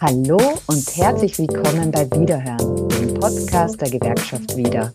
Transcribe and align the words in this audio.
Hallo 0.00 0.38
und 0.66 0.96
herzlich 0.96 1.38
willkommen 1.38 1.90
bei 1.90 2.10
Wiederhören, 2.10 2.88
dem 2.88 3.14
Podcast 3.14 3.80
der 3.80 3.90
Gewerkschaft 3.90 4.56
Wieder. 4.56 4.92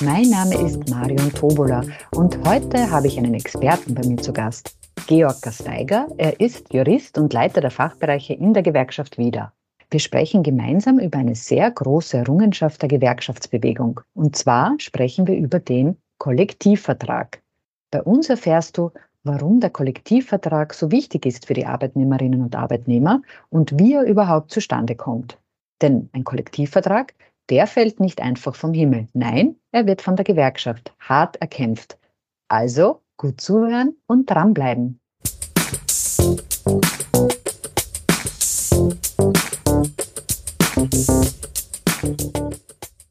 Mein 0.00 0.30
Name 0.30 0.54
ist 0.56 0.88
Marion 0.88 1.32
Tobola 1.32 1.82
und 2.14 2.36
heute 2.48 2.90
habe 2.90 3.06
ich 3.06 3.18
einen 3.18 3.34
Experten 3.34 3.94
bei 3.94 4.06
mir 4.06 4.18
zu 4.18 4.32
Gast. 4.32 4.76
Georg 5.06 5.40
Gasteiger. 5.42 6.08
Er 6.16 6.40
ist 6.40 6.72
Jurist 6.72 7.16
und 7.16 7.32
Leiter 7.32 7.60
der 7.60 7.70
Fachbereiche 7.70 8.34
in 8.34 8.54
der 8.54 8.62
Gewerkschaft 8.62 9.18
Wieder. 9.18 9.52
Wir 9.90 10.00
sprechen 10.00 10.42
gemeinsam 10.42 10.98
über 10.98 11.18
eine 11.18 11.36
sehr 11.36 11.70
große 11.70 12.16
Errungenschaft 12.16 12.82
der 12.82 12.88
Gewerkschaftsbewegung. 12.88 14.00
Und 14.14 14.34
zwar 14.34 14.74
sprechen 14.78 15.26
wir 15.28 15.36
über 15.36 15.60
den 15.60 15.96
Kollektivvertrag. 16.18 17.40
Bei 17.92 18.02
uns 18.02 18.28
erfährst 18.28 18.78
du, 18.78 18.90
warum 19.26 19.60
der 19.60 19.70
Kollektivvertrag 19.70 20.72
so 20.72 20.90
wichtig 20.90 21.26
ist 21.26 21.46
für 21.46 21.54
die 21.54 21.66
Arbeitnehmerinnen 21.66 22.42
und 22.42 22.54
Arbeitnehmer 22.54 23.22
und 23.50 23.78
wie 23.78 23.94
er 23.94 24.04
überhaupt 24.04 24.50
zustande 24.50 24.94
kommt. 24.94 25.38
Denn 25.82 26.08
ein 26.12 26.24
Kollektivvertrag, 26.24 27.14
der 27.50 27.66
fällt 27.66 28.00
nicht 28.00 28.22
einfach 28.22 28.54
vom 28.54 28.72
Himmel. 28.72 29.08
Nein, 29.12 29.56
er 29.72 29.86
wird 29.86 30.02
von 30.02 30.16
der 30.16 30.24
Gewerkschaft 30.24 30.94
hart 31.00 31.36
erkämpft. 31.36 31.98
Also 32.48 33.02
gut 33.16 33.40
zuhören 33.40 33.96
und 34.06 34.30
dranbleiben. 34.30 35.00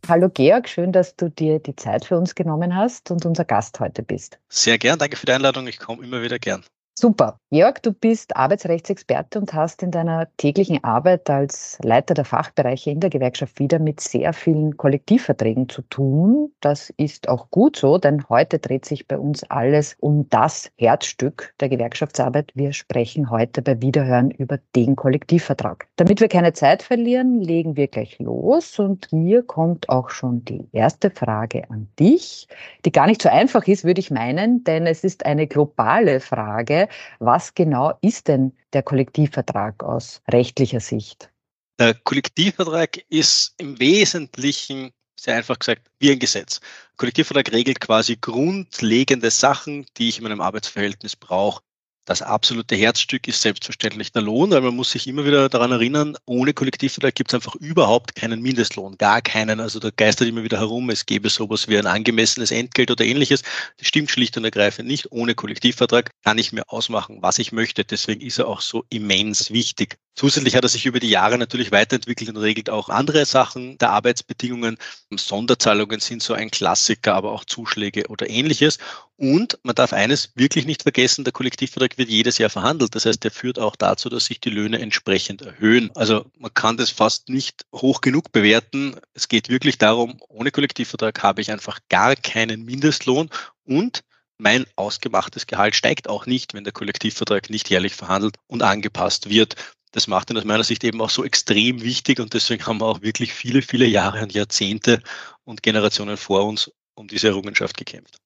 Hallo 0.08 0.30
Georg, 0.30 0.70
schön, 0.70 0.92
dass 0.92 1.16
du 1.16 1.30
dir 1.30 1.60
die 1.60 1.76
Zeit 1.76 2.06
für 2.06 2.18
uns 2.18 2.36
genommen 2.36 2.76
hast 2.76 3.10
und 3.10 3.26
unser 3.26 3.44
Gast 3.44 3.80
heute 3.80 4.04
bist. 4.04 4.40
Sehr 4.50 4.78
gern, 4.78 5.00
danke 5.00 5.18
für 5.18 5.26
die 5.26 5.32
Einladung. 5.32 5.66
Ich 5.68 5.80
komme 5.80 6.04
immer 6.04 6.22
wieder 6.22 6.38
gern. 6.38 6.64
Super. 6.98 7.42
Jörg, 7.50 7.80
du 7.80 7.92
bist 7.92 8.38
Arbeitsrechtsexperte 8.38 9.40
und 9.40 9.54
hast 9.54 9.84
in 9.84 9.92
deiner 9.92 10.30
täglichen 10.38 10.82
Arbeit 10.86 11.30
als 11.30 11.78
Leiter 11.84 12.14
der 12.14 12.24
Fachbereiche 12.24 12.90
in 12.90 13.02
der 13.02 13.10
Gewerkschaft 13.10 13.60
wieder 13.60 13.80
mit 13.80 14.00
sehr 14.00 14.32
vielen 14.32 14.78
Kollektivverträgen 14.78 15.68
zu 15.68 15.82
tun. 15.84 16.54
Das 16.62 16.94
ist 16.96 17.28
auch 17.28 17.50
gut 17.52 17.76
so, 17.76 17.98
denn 17.98 18.28
heute 18.30 18.60
dreht 18.60 18.86
sich 18.86 19.10
bei 19.10 19.18
uns 19.18 19.44
alles 19.44 19.98
um 20.00 20.30
das 20.30 20.72
Herzstück 20.78 21.54
der 21.60 21.68
Gewerkschaftsarbeit. 21.68 22.52
Wir 22.56 22.72
sprechen 22.72 23.30
heute 23.30 23.62
bei 23.62 23.82
Wiederhören 23.82 24.32
über 24.32 24.60
den 24.76 24.96
Kollektivvertrag. 24.96 25.88
Damit 25.98 26.22
wir 26.22 26.30
keine 26.30 26.54
Zeit 26.54 26.82
verlieren, 26.82 27.42
legen 27.42 27.76
wir 27.76 27.88
gleich 27.88 28.20
los 28.20 28.80
und 28.80 29.08
hier 29.10 29.44
kommt 29.44 29.90
auch 29.90 30.10
schon 30.10 30.46
die 30.46 30.68
erste 30.72 31.12
Frage 31.12 31.70
an 31.70 31.90
dich, 32.00 32.48
die 32.86 32.92
gar 32.94 33.08
nicht 33.08 33.22
so 33.22 33.28
einfach 33.28 33.68
ist, 33.68 33.84
würde 33.84 34.00
ich 34.00 34.12
meinen, 34.12 34.64
denn 34.64 34.88
es 34.88 35.04
ist 35.04 35.26
eine 35.26 35.46
globale 35.46 36.22
Frage 36.22 36.85
was 37.20 37.54
genau 37.54 37.98
ist 38.02 38.28
denn 38.28 38.54
der 38.74 38.84
Kollektivvertrag 38.84 39.84
aus 39.84 40.22
rechtlicher 40.32 40.80
Sicht? 40.80 41.32
Der 41.80 41.94
Kollektivvertrag 41.94 42.98
ist 43.10 43.54
im 43.58 43.80
Wesentlichen, 43.80 44.92
sehr 45.20 45.36
einfach 45.36 45.60
gesagt, 45.60 45.90
wie 46.00 46.12
ein 46.12 46.20
Gesetz. 46.20 46.62
Kollektivvertrag 46.98 47.52
regelt 47.52 47.82
quasi 47.82 48.18
grundlegende 48.20 49.30
Sachen, 49.32 49.86
die 49.98 50.10
ich 50.10 50.18
in 50.18 50.24
meinem 50.24 50.42
Arbeitsverhältnis 50.42 51.16
brauche. 51.16 51.62
Das 52.08 52.22
absolute 52.22 52.76
Herzstück 52.76 53.28
ist 53.28 53.42
selbstverständlich 53.42 54.12
der 54.12 54.22
Lohn, 54.22 54.52
weil 54.52 54.62
man 54.62 54.76
muss 54.76 54.92
sich 54.92 55.08
immer 55.08 55.26
wieder 55.26 55.50
daran 55.50 55.72
erinnern, 55.72 56.16
ohne 56.28 56.54
Kollektivvertrag 56.54 57.16
gibt 57.16 57.32
es 57.32 57.34
einfach 57.34 57.56
überhaupt 57.56 58.14
keinen 58.14 58.44
Mindestlohn, 58.44 58.96
gar 59.00 59.24
keinen. 59.24 59.60
Also 59.60 59.80
da 59.80 59.90
geistert 59.90 60.28
immer 60.28 60.44
wieder 60.44 60.60
herum, 60.60 60.92
es 60.92 61.08
gäbe 61.08 61.30
sowas 61.30 61.68
wie 61.68 61.80
ein 61.80 61.88
angemessenes 61.88 62.52
Entgelt 62.52 62.92
oder 62.92 63.04
ähnliches. 63.04 63.42
Das 63.78 63.88
stimmt 63.88 64.12
schlicht 64.12 64.38
und 64.38 64.46
ergreifend 64.46 64.88
nicht. 64.88 65.12
Ohne 65.12 65.34
Kollektivvertrag 65.34 66.12
kann 66.24 66.38
ich 66.38 66.54
mir 66.54 66.70
ausmachen, 66.70 67.24
was 67.24 67.40
ich 67.40 67.52
möchte. 67.52 67.84
Deswegen 67.84 68.22
ist 68.22 68.38
er 68.38 68.48
auch 68.50 68.62
so 68.62 68.86
immens 68.90 69.50
wichtig. 69.50 69.98
Zusätzlich 70.18 70.56
hat 70.56 70.64
er 70.64 70.70
sich 70.70 70.86
über 70.86 71.02
die 71.02 71.10
Jahre 71.10 71.38
natürlich 71.38 71.74
weiterentwickelt 71.74 72.30
und 72.30 72.38
regelt 72.38 72.70
auch 72.70 72.88
andere 72.88 73.26
Sachen 73.26 73.78
der 73.80 73.90
Arbeitsbedingungen. 73.90 74.78
Sonderzahlungen 75.14 76.00
sind 76.00 76.24
so 76.24 76.34
ein 76.34 76.52
Klassiker, 76.52 77.16
aber 77.16 77.34
auch 77.34 77.44
Zuschläge 77.44 78.08
oder 78.08 78.30
ähnliches. 78.30 78.78
Und 79.18 79.60
man 79.64 79.76
darf 79.76 79.92
eines 79.92 80.32
wirklich 80.36 80.66
nicht 80.66 80.84
vergessen, 80.84 81.26
der 81.26 81.34
Kollektivvertrag 81.34 81.98
wird 81.98 82.08
jedes 82.08 82.38
Jahr 82.38 82.50
verhandelt. 82.50 82.96
Das 82.96 83.06
heißt, 83.06 83.26
der 83.26 83.32
führt 83.32 83.60
auch 83.60 83.76
dazu, 83.76 84.08
dass 84.08 84.26
sich 84.26 84.40
die 84.40 84.52
Löhne 84.52 84.80
entsprechend 84.80 85.42
erhöhen. 85.42 85.92
Also 85.96 86.26
man 86.40 86.54
kann 86.54 86.78
das 86.78 86.92
fast 86.92 87.28
nicht 87.28 87.66
hoch 87.74 88.00
genug 88.00 88.32
bewerten. 88.32 88.96
Es 89.14 89.28
geht 89.28 89.50
wirklich 89.50 89.78
darum, 89.80 90.22
ohne 90.30 90.52
Kollektivvertrag 90.52 91.24
habe 91.24 91.42
ich 91.42 91.52
einfach 91.52 91.80
gar 91.90 92.16
keinen 92.16 92.64
Mindestlohn 92.64 93.30
und 93.66 94.04
mein 94.38 94.66
ausgemachtes 94.76 95.48
Gehalt 95.48 95.76
steigt 95.76 96.10
auch 96.10 96.26
nicht, 96.26 96.54
wenn 96.54 96.66
der 96.66 96.74
Kollektivvertrag 96.74 97.50
nicht 97.50 97.70
jährlich 97.70 97.96
verhandelt 97.96 98.36
und 98.48 98.64
angepasst 98.64 99.30
wird 99.30 99.56
das 99.96 100.08
macht 100.08 100.30
ihn 100.30 100.38
aus 100.38 100.44
meiner 100.44 100.66
Sicht 100.66 100.84
eben 100.84 101.00
auch 101.02 101.10
so 101.10 101.24
extrem 101.24 101.82
wichtig 101.82 102.20
und 102.20 102.34
deswegen 102.34 102.66
haben 102.66 102.82
wir 102.82 102.86
auch 102.86 103.02
wirklich 103.02 103.34
viele, 103.34 103.62
viele 103.62 103.86
Jahre 103.86 104.22
und 104.22 104.34
Jahrzehnte 104.34 105.02
und 105.46 105.64
Generationen 105.64 106.18
vor 106.18 106.46
uns 106.46 106.70
um 106.96 107.08
diese 107.08 107.30
Errungenschaft 107.30 107.78
gekämpft. 107.78 108.18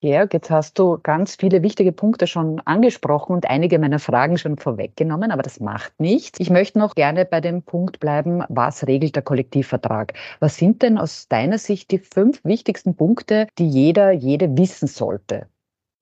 Georg, 0.00 0.32
jetzt 0.32 0.48
hast 0.48 0.78
du 0.78 0.98
ganz 1.02 1.36
viele 1.36 1.62
wichtige 1.62 1.92
Punkte 1.92 2.26
schon 2.26 2.60
angesprochen 2.60 3.34
und 3.34 3.50
einige 3.50 3.78
meiner 3.78 3.98
Fragen 3.98 4.38
schon 4.38 4.56
vorweggenommen, 4.56 5.30
aber 5.30 5.42
das 5.42 5.60
macht 5.60 6.00
nichts. 6.00 6.40
Ich 6.40 6.48
möchte 6.48 6.78
noch 6.78 6.94
gerne 6.94 7.26
bei 7.26 7.42
dem 7.42 7.62
Punkt 7.62 8.00
bleiben, 8.00 8.42
was 8.48 8.86
regelt 8.86 9.14
der 9.14 9.22
Kollektivvertrag? 9.22 10.14
Was 10.40 10.56
sind 10.56 10.82
denn 10.82 10.96
aus 10.96 11.28
deiner 11.28 11.58
Sicht 11.58 11.90
die 11.90 11.98
fünf 11.98 12.42
wichtigsten 12.44 12.96
Punkte, 12.96 13.48
die 13.58 13.68
jeder, 13.68 14.12
jede 14.12 14.56
wissen 14.56 14.86
sollte? 14.88 15.48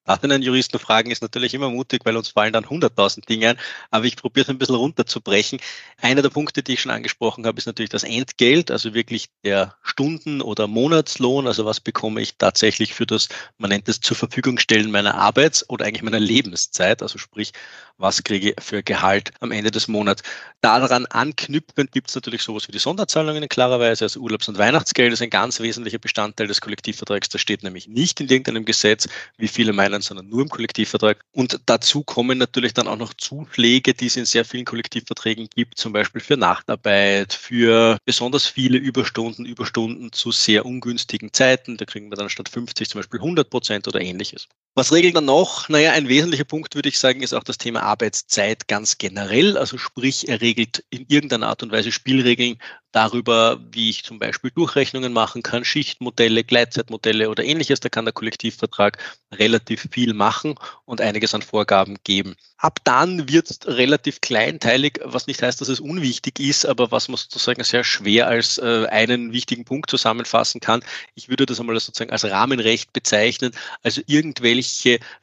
Den 0.07 0.43
Juristen 0.43 0.79
fragen 0.79 1.11
ist 1.11 1.23
natürlich 1.23 1.55
immer 1.55 1.71
mutig, 1.71 2.03
weil 2.05 2.17
uns 2.17 2.29
fallen 2.29 2.53
dann 2.53 2.65
100.000 2.65 3.27
Dinge 3.27 3.51
ein. 3.51 3.59
Aber 3.91 4.05
ich 4.05 4.17
probiere 4.17 4.45
es 4.45 4.51
ein 4.51 4.59
bisschen 4.59 4.77
runterzubrechen. 4.77 5.59
Einer 6.01 6.23
der 6.23 6.31
Punkte, 6.31 6.63
die 6.63 6.75
ich 6.75 6.81
schon 6.81 6.93
angesprochen 6.93 7.45
habe, 7.47 7.59
ist 7.59 7.67
natürlich 7.67 7.91
das 7.91 8.05
Entgelt, 8.05 8.71
also 8.71 8.95
wirklich 8.95 9.29
der 9.45 9.75
Stunden- 9.83 10.43
oder 10.43 10.69
Monatslohn. 10.69 11.47
Also 11.47 11.65
was 11.65 11.81
bekomme 11.81 12.21
ich 12.21 12.37
tatsächlich 12.39 12.95
für 12.95 13.07
das, 13.07 13.29
man 13.59 13.71
nennt 13.71 13.89
es 13.89 14.01
zur 14.01 14.17
Verfügung 14.17 14.59
stellen 14.59 14.91
meiner 14.91 15.17
Arbeits- 15.17 15.69
oder 15.69 15.87
eigentlich 15.87 16.03
meiner 16.03 16.21
Lebenszeit. 16.21 17.03
Also 17.03 17.19
sprich, 17.19 17.53
was 17.99 18.23
kriege 18.23 18.51
ich 18.51 18.63
für 18.63 18.83
Gehalt 18.83 19.33
am 19.41 19.51
Ende 19.53 19.71
des 19.71 19.89
Monats. 19.89 20.23
Daran 20.61 21.07
anknüpfend 21.07 21.93
gibt 21.93 22.09
es 22.09 22.15
natürlich 22.15 22.43
sowas 22.43 22.69
wie 22.69 22.73
die 22.73 22.79
Sonderzahlungen 22.79 23.43
in 23.43 23.49
klarer 23.49 23.81
Weise. 23.81 24.05
Also 24.05 24.21
Urlaubs- 24.21 24.49
und 24.49 24.59
Weihnachtsgeld 24.59 25.13
ist 25.13 25.23
ein 25.23 25.31
ganz 25.31 25.61
wesentlicher 25.61 25.99
Bestandteil 25.99 26.47
des 26.47 26.61
Kollektivvertrags. 26.61 27.29
Da 27.29 27.39
steht 27.39 27.63
nämlich 27.63 27.89
nicht 27.89 28.21
in 28.21 28.29
irgendeinem 28.29 28.65
Gesetz, 28.65 29.09
wie 29.37 29.49
viele 29.49 29.73
meinen 29.73 29.96
Einzelnen, 29.97 30.19
sondern 30.19 30.29
nur 30.29 30.43
im 30.43 30.49
Kollektivvertrag. 30.49 31.21
Und 31.33 31.61
dazu 31.67 32.03
kommen 32.03 32.39
natürlich 32.39 32.75
dann 32.75 32.89
auch 32.89 32.97
noch 32.97 33.15
Zuschläge, 33.15 33.95
die 33.95 34.07
es 34.07 34.17
in 34.17 34.25
sehr 34.25 34.45
vielen 34.45 34.65
Kollektivverträgen 34.65 35.49
gibt, 35.55 35.79
zum 35.79 35.93
Beispiel 35.93 36.21
für 36.21 36.37
Nachtarbeit, 36.37 37.33
für 37.33 37.99
besonders 38.05 38.47
viele 38.47 38.79
Überstunden, 38.79 39.45
Überstunden 39.45 40.13
zu 40.13 40.31
sehr 40.33 40.65
ungünstigen 40.67 41.33
Zeiten. 41.33 41.77
Da 41.77 41.85
kriegen 41.85 42.11
wir 42.11 42.17
dann 42.17 42.31
statt 42.31 42.49
50 42.49 42.89
zum 42.89 43.01
Beispiel 43.01 43.21
100 43.21 43.51
Prozent 43.51 43.89
oder 43.89 44.01
ähnliches. 44.01 44.47
Was 44.79 44.93
regelt 44.93 45.17
dann 45.17 45.25
noch? 45.25 45.71
Naja, 45.71 45.93
ein 45.93 46.07
wesentlicher 46.07 46.45
Punkt, 46.45 46.75
würde 46.75 46.91
ich 46.91 46.99
sagen, 46.99 47.23
ist 47.23 47.33
auch 47.33 47.43
das 47.43 47.57
Thema 47.57 47.83
Arbeitszeit 47.83 48.69
ganz 48.69 48.99
generell. 48.99 49.57
Also 49.57 49.79
sprich, 49.79 50.29
er 50.29 50.43
regelt 50.43 50.85
in 50.91 51.07
irgendeiner 51.09 51.49
Art 51.49 51.63
und 51.63 51.73
Weise 51.73 51.91
Spielregeln 51.93 52.59
darüber, 52.93 53.59
wie 53.73 53.91
ich 53.91 54.05
zum 54.05 54.19
Beispiel 54.19 54.51
Durchrechnungen 54.51 55.15
machen 55.15 55.43
kann, 55.43 55.65
Schichtmodelle, 55.65 56.45
Gleitzeitmodelle 56.45 57.31
oder 57.31 57.45
ähnliches. 57.45 57.81
Da 57.81 57.89
kann 57.89 58.05
der 58.05 58.13
Kollektivvertrag 58.13 58.99
relativ 59.33 59.89
viel 59.91 60.15
machen 60.15 60.55
und 60.85 61.01
einiges 61.01 61.35
an 61.35 61.43
Vorgaben 61.43 61.97
geben. 62.05 62.37
Ab 62.59 62.81
dann 62.85 63.29
wird 63.29 63.51
es 63.51 63.61
relativ 63.67 64.23
kleinteilig, 64.23 65.01
was 65.05 65.27
nicht 65.27 65.43
heißt, 65.43 65.61
dass 65.61 65.69
es 65.69 65.79
unwichtig 65.79 66.41
ist, 66.41 66.65
aber 66.65 66.91
was 66.91 67.09
man 67.09 67.19
sozusagen 67.19 67.63
sehr 67.65 67.85
schwer 67.85 68.29
als 68.29 68.57
äh, 68.57 68.87
einen 68.87 69.33
wichtigen 69.33 69.67
Punkt 69.67 69.91
zusammenfassen 69.91 70.61
kann. 70.63 70.83
Ich 71.15 71.29
würde 71.29 71.45
das 71.45 71.61
einmal 71.61 71.79
sozusagen 71.79 72.13
als 72.13 72.25
Rahmenrecht 72.25 72.95
bezeichnen, 72.95 73.53
also 73.83 74.01
irgendwelche 74.07 74.66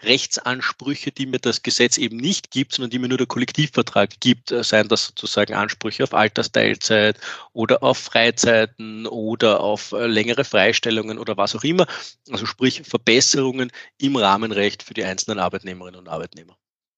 Rechtsansprüche, 0.01 1.11
die 1.11 1.25
mir 1.25 1.39
das 1.39 1.63
Gesetz 1.63 1.97
eben 1.97 2.17
nicht 2.17 2.51
gibt, 2.51 2.73
sondern 2.73 2.89
die 2.89 2.99
mir 2.99 3.09
nur 3.09 3.17
der 3.17 3.27
Kollektivvertrag 3.27 4.19
gibt, 4.19 4.51
äh, 4.51 4.63
seien 4.63 4.87
das 4.87 5.07
sozusagen 5.07 5.53
Ansprüche 5.53 6.03
auf 6.03 6.13
Altersteilzeit 6.13 7.19
oder 7.53 7.83
auf 7.83 7.97
Freizeiten 7.97 9.07
oder 9.07 9.61
auf 9.61 9.91
äh, 9.91 10.07
längere 10.07 10.43
Freistellungen 10.43 11.17
oder 11.17 11.37
was 11.37 11.55
auch 11.55 11.63
immer. 11.63 11.87
Also 12.31 12.45
sprich 12.45 12.81
Verbesserungen 12.83 13.71
im 13.97 14.15
Rahmenrecht 14.15 14.83
für 14.83 14.93
die 14.93 15.03
einzelnen 15.03 15.39
Arbeitnehmerinnen 15.39 15.99
und 15.99 16.09
Arbeitnehmer. 16.09 16.57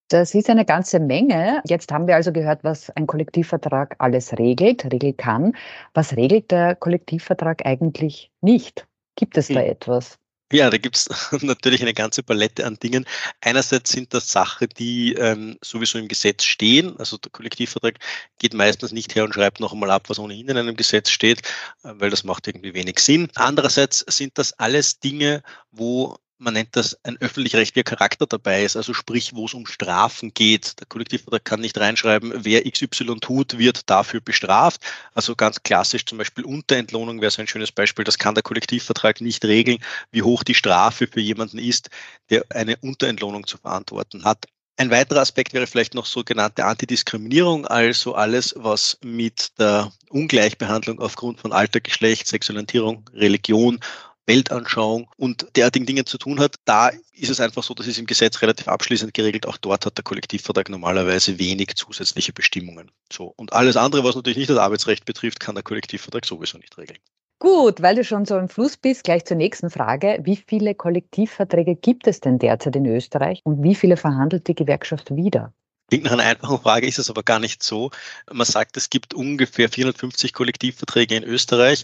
Das 0.09 0.35
ist 0.35 0.49
eine 0.49 0.65
ganze 0.65 0.99
Menge. 0.99 1.61
Jetzt 1.65 1.91
haben 1.91 2.05
wir 2.05 2.15
also 2.15 2.31
gehört, 2.31 2.63
was 2.63 2.91
ein 2.91 3.07
Kollektivvertrag 3.07 3.95
alles 3.97 4.37
regelt, 4.37 4.85
regeln 4.91 5.17
kann. 5.17 5.53
Was 5.95 6.15
regelt 6.15 6.51
der 6.51 6.75
Kollektivvertrag 6.75 7.65
eigentlich 7.65 8.31
nicht? 8.41 8.87
Gibt 9.15 9.37
es 9.37 9.47
da 9.47 9.61
hm. 9.61 9.69
etwas? 9.69 10.19
Ja, 10.55 10.69
da 10.69 10.77
gibt 10.77 10.95
es 10.95 11.09
natürlich 11.41 11.81
eine 11.81 11.93
ganze 11.93 12.23
Palette 12.23 12.65
an 12.65 12.75
Dingen. 12.75 13.05
Einerseits 13.41 13.91
sind 13.91 14.13
das 14.13 14.31
Sachen, 14.31 14.69
die 14.69 15.11
ähm, 15.15 15.57
sowieso 15.61 15.99
im 15.99 16.07
Gesetz 16.07 16.45
stehen. 16.45 16.97
Also 16.97 17.17
der 17.17 17.29
Kollektivvertrag 17.29 17.99
geht 18.39 18.53
meistens 18.53 18.93
nicht 18.93 19.15
her 19.15 19.25
und 19.25 19.33
schreibt 19.33 19.59
noch 19.59 19.73
einmal 19.73 19.91
ab, 19.91 20.07
was 20.07 20.17
ohnehin 20.17 20.47
in 20.47 20.55
einem 20.57 20.77
Gesetz 20.77 21.09
steht, 21.09 21.41
äh, 21.83 21.91
weil 21.95 22.09
das 22.09 22.23
macht 22.23 22.47
irgendwie 22.47 22.73
wenig 22.73 22.99
Sinn. 22.99 23.27
Andererseits 23.35 23.99
sind 24.07 24.37
das 24.37 24.53
alles 24.53 25.01
Dinge, 25.01 25.43
wo 25.71 26.15
man 26.37 26.53
nennt 26.53 26.75
das 26.75 26.97
ein 27.03 27.17
öffentlich-rechtlicher 27.19 27.83
Charakter 27.83 28.25
dabei 28.25 28.63
ist, 28.63 28.75
also 28.75 28.93
sprich, 28.93 29.33
wo 29.35 29.45
es 29.45 29.53
um 29.53 29.65
Strafen 29.65 30.33
geht. 30.33 30.79
Der 30.79 30.87
Kollektivvertrag 30.87 31.45
kann 31.45 31.61
nicht 31.61 31.77
reinschreiben, 31.77 32.33
wer 32.35 32.69
XY 32.69 33.19
tut, 33.21 33.57
wird 33.57 33.89
dafür 33.89 34.21
bestraft. 34.21 34.81
Also 35.13 35.35
ganz 35.35 35.63
klassisch 35.63 36.05
zum 36.05 36.17
Beispiel 36.17 36.43
Unterentlohnung 36.43 37.21
wäre 37.21 37.31
so 37.31 37.41
ein 37.41 37.47
schönes 37.47 37.71
Beispiel. 37.71 38.03
Das 38.03 38.17
kann 38.17 38.35
der 38.35 38.43
Kollektivvertrag 38.43 39.21
nicht 39.21 39.45
regeln, 39.45 39.77
wie 40.11 40.23
hoch 40.23 40.43
die 40.43 40.55
Strafe 40.55 41.07
für 41.07 41.21
jemanden 41.21 41.57
ist, 41.57 41.89
der 42.29 42.45
eine 42.49 42.75
Unterentlohnung 42.77 43.47
zu 43.47 43.57
verantworten 43.57 44.23
hat. 44.25 44.45
Ein 44.77 44.91
weiterer 44.91 45.21
Aspekt 45.21 45.53
wäre 45.53 45.67
vielleicht 45.67 45.93
noch 45.93 46.05
sogenannte 46.05 46.65
Antidiskriminierung, 46.65 47.65
also 47.65 48.13
alles, 48.13 48.53
was 48.57 48.97
mit 49.01 49.57
der 49.57 49.93
Ungleichbehandlung 50.09 50.99
aufgrund 50.99 51.39
von 51.39 51.53
Alter, 51.53 51.79
Geschlecht, 51.79 52.27
Sexualisierung, 52.27 53.09
Religion 53.13 53.79
Weltanschauung 54.27 55.09
und 55.17 55.47
derartigen 55.55 55.85
Dingen 55.85 56.05
zu 56.05 56.17
tun 56.17 56.39
hat. 56.39 56.55
Da 56.65 56.89
ist 57.13 57.29
es 57.29 57.39
einfach 57.39 57.63
so, 57.63 57.73
das 57.73 57.87
ist 57.87 57.99
im 57.99 58.05
Gesetz 58.05 58.41
relativ 58.41 58.67
abschließend 58.67 59.13
geregelt. 59.13 59.45
Auch 59.45 59.57
dort 59.57 59.85
hat 59.85 59.97
der 59.97 60.03
Kollektivvertrag 60.03 60.69
normalerweise 60.69 61.39
wenig 61.39 61.75
zusätzliche 61.75 62.33
Bestimmungen. 62.33 62.91
So. 63.11 63.33
Und 63.35 63.53
alles 63.53 63.77
andere, 63.77 64.03
was 64.03 64.15
natürlich 64.15 64.37
nicht 64.37 64.49
das 64.49 64.57
Arbeitsrecht 64.57 65.05
betrifft, 65.05 65.39
kann 65.39 65.55
der 65.55 65.63
Kollektivvertrag 65.63 66.25
sowieso 66.25 66.57
nicht 66.57 66.77
regeln. 66.77 66.99
Gut, 67.39 67.81
weil 67.81 67.95
du 67.95 68.03
schon 68.03 68.25
so 68.25 68.37
im 68.37 68.47
Fluss 68.47 68.77
bist, 68.77 69.03
gleich 69.03 69.25
zur 69.25 69.37
nächsten 69.37 69.69
Frage. 69.69 70.19
Wie 70.23 70.37
viele 70.37 70.73
Kollektivverträge 70.73 71.75
gibt 71.75 72.07
es 72.07 72.21
denn 72.21 72.39
derzeit 72.39 72.75
in 72.75 72.85
Österreich 72.85 73.41
und 73.43 73.61
wie 73.61 73.75
viele 73.75 73.97
verhandelt 73.97 74.47
die 74.47 74.55
Gewerkschaft 74.55 75.15
wieder? 75.15 75.53
Klingt 75.89 76.05
nach 76.05 76.13
einer 76.13 76.23
einfachen 76.23 76.59
Frage, 76.59 76.87
ist 76.87 76.97
es 76.97 77.11
aber 77.11 77.21
gar 77.21 77.39
nicht 77.39 77.61
so. 77.61 77.91
Man 78.31 78.47
sagt, 78.47 78.75
es 78.77 78.89
gibt 78.89 79.13
ungefähr 79.13 79.69
450 79.69 80.33
Kollektivverträge 80.33 81.15
in 81.15 81.23
Österreich, 81.23 81.83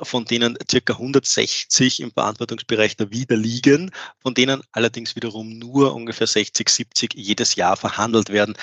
von 0.00 0.24
denen 0.24 0.56
circa 0.70 0.94
160 0.94 2.00
im 2.00 2.12
Verantwortungsbereich 2.12 2.96
der 2.96 3.10
Wieder 3.10 3.36
liegen, 3.36 3.90
von 4.20 4.34
denen 4.34 4.62
allerdings 4.72 5.16
wiederum 5.16 5.58
nur 5.58 5.94
ungefähr 5.94 6.26
60, 6.26 6.68
70 6.68 7.14
jedes 7.14 7.56
Jahr 7.56 7.76
verhandelt 7.76 8.30
werden 8.30 8.54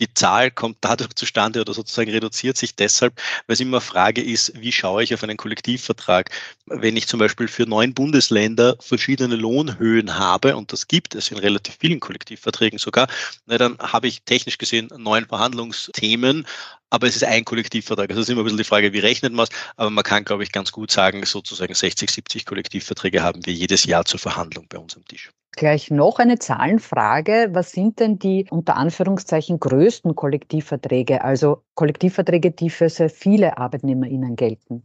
die 0.00 0.12
Zahl 0.14 0.50
kommt 0.50 0.78
dadurch 0.80 1.14
zustande 1.14 1.60
oder 1.60 1.74
sozusagen 1.74 2.10
reduziert 2.10 2.56
sich 2.56 2.74
deshalb, 2.74 3.16
weil 3.46 3.54
es 3.54 3.60
immer 3.60 3.80
Frage 3.80 4.22
ist, 4.22 4.52
wie 4.60 4.72
schaue 4.72 5.02
ich 5.04 5.14
auf 5.14 5.22
einen 5.22 5.36
Kollektivvertrag? 5.36 6.30
Wenn 6.66 6.96
ich 6.96 7.06
zum 7.06 7.20
Beispiel 7.20 7.48
für 7.48 7.66
neun 7.66 7.94
Bundesländer 7.94 8.76
verschiedene 8.80 9.36
Lohnhöhen 9.36 10.18
habe, 10.18 10.56
und 10.56 10.72
das 10.72 10.88
gibt 10.88 11.14
es 11.14 11.30
in 11.30 11.38
relativ 11.38 11.76
vielen 11.78 12.00
Kollektivverträgen 12.00 12.78
sogar, 12.78 13.06
na, 13.46 13.58
dann 13.58 13.78
habe 13.78 14.08
ich 14.08 14.22
technisch 14.24 14.58
gesehen 14.58 14.88
neun 14.96 15.26
Verhandlungsthemen, 15.26 16.46
aber 16.90 17.06
es 17.06 17.16
ist 17.16 17.24
ein 17.24 17.44
Kollektivvertrag. 17.44 18.10
Also 18.10 18.22
es 18.22 18.28
ist 18.28 18.32
immer 18.32 18.42
ein 18.42 18.44
bisschen 18.44 18.58
die 18.58 18.64
Frage, 18.64 18.92
wie 18.92 18.98
rechnet 18.98 19.32
man 19.32 19.44
es, 19.44 19.50
aber 19.76 19.90
man 19.90 20.04
kann, 20.04 20.24
glaube 20.24 20.42
ich, 20.42 20.52
ganz 20.52 20.72
gut 20.72 20.90
sagen, 20.90 21.24
sozusagen 21.24 21.74
60, 21.74 22.10
70 22.10 22.46
Kollektivverträge 22.46 23.22
haben 23.22 23.44
wir 23.46 23.52
jedes 23.52 23.84
Jahr 23.84 24.04
zur 24.04 24.20
Verhandlung 24.20 24.66
bei 24.68 24.78
uns 24.78 24.96
am 24.96 25.04
Tisch. 25.06 25.30
Gleich 25.52 25.90
noch 25.90 26.18
eine 26.18 26.38
Zahlenfrage. 26.38 27.48
Was 27.52 27.72
sind 27.72 28.00
denn 28.00 28.18
die 28.18 28.46
unter 28.50 28.76
Anführungszeichen 28.76 29.60
größten 29.60 30.14
Kollektivverträge, 30.14 31.24
also 31.24 31.62
Kollektivverträge, 31.74 32.50
die 32.50 32.68
für 32.70 32.88
sehr 32.90 33.08
viele 33.10 33.56
ArbeitnehmerInnen 33.56 34.36
gelten? 34.36 34.82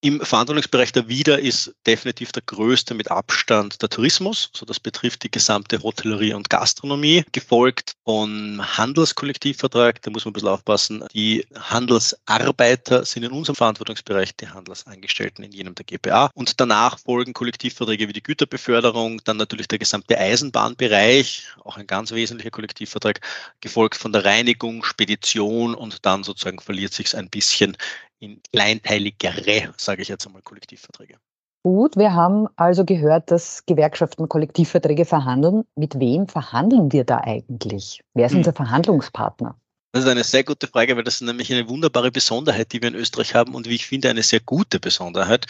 Im 0.00 0.20
Verantwortungsbereich 0.20 0.92
der 0.92 1.08
Wieder 1.08 1.40
ist 1.40 1.74
definitiv 1.84 2.30
der 2.30 2.44
größte 2.46 2.94
mit 2.94 3.10
Abstand 3.10 3.82
der 3.82 3.88
Tourismus. 3.88 4.48
So 4.54 4.64
das 4.64 4.78
betrifft 4.78 5.24
die 5.24 5.30
gesamte 5.30 5.82
Hotellerie 5.82 6.34
und 6.34 6.48
Gastronomie, 6.48 7.24
gefolgt 7.32 7.94
von 8.04 8.62
Handelskollektivvertrag. 8.62 10.00
Da 10.02 10.12
muss 10.12 10.24
man 10.24 10.30
ein 10.30 10.34
bisschen 10.34 10.50
aufpassen. 10.50 11.04
Die 11.14 11.44
Handelsarbeiter 11.58 13.04
sind 13.04 13.24
in 13.24 13.32
unserem 13.32 13.56
Verantwortungsbereich 13.56 14.36
die 14.36 14.48
Handelsangestellten 14.48 15.42
in 15.42 15.50
jenem 15.50 15.74
der 15.74 15.84
GPA. 15.84 16.30
Und 16.32 16.60
danach 16.60 17.00
folgen 17.00 17.32
Kollektivverträge 17.32 18.06
wie 18.06 18.12
die 18.12 18.22
Güterbeförderung, 18.22 19.20
dann 19.24 19.36
natürlich 19.36 19.66
der 19.66 19.80
gesamte 19.80 20.16
Eisenbahnbereich, 20.16 21.48
auch 21.64 21.76
ein 21.76 21.88
ganz 21.88 22.12
wesentlicher 22.12 22.52
Kollektivvertrag, 22.52 23.20
gefolgt 23.60 23.96
von 23.96 24.12
der 24.12 24.24
Reinigung, 24.24 24.84
Spedition 24.84 25.74
und 25.74 26.06
dann 26.06 26.22
sozusagen 26.22 26.60
verliert 26.60 26.92
sich 26.92 27.08
es 27.08 27.14
ein 27.16 27.28
bisschen 27.28 27.76
in 28.20 28.40
kleinteiligere, 28.52 29.72
sage 29.76 30.02
ich 30.02 30.08
jetzt 30.08 30.26
einmal, 30.26 30.42
Kollektivverträge. 30.42 31.16
Gut, 31.64 31.96
wir 31.96 32.14
haben 32.14 32.46
also 32.56 32.84
gehört, 32.84 33.30
dass 33.30 33.66
Gewerkschaften 33.66 34.28
Kollektivverträge 34.28 35.04
verhandeln. 35.04 35.64
Mit 35.74 35.98
wem 35.98 36.28
verhandeln 36.28 36.92
wir 36.92 37.04
da 37.04 37.18
eigentlich? 37.18 38.00
Wer 38.14 38.26
ist 38.26 38.32
hm. 38.32 38.38
unser 38.38 38.52
Verhandlungspartner? 38.52 39.58
Das 39.92 40.04
ist 40.04 40.10
eine 40.10 40.24
sehr 40.24 40.44
gute 40.44 40.66
Frage, 40.66 40.96
weil 40.96 41.04
das 41.04 41.16
ist 41.16 41.22
nämlich 41.22 41.52
eine 41.52 41.68
wunderbare 41.68 42.10
Besonderheit, 42.10 42.72
die 42.72 42.82
wir 42.82 42.88
in 42.88 42.94
Österreich 42.94 43.34
haben 43.34 43.54
und 43.54 43.68
wie 43.68 43.74
ich 43.74 43.86
finde, 43.86 44.10
eine 44.10 44.22
sehr 44.22 44.40
gute 44.40 44.78
Besonderheit. 44.78 45.46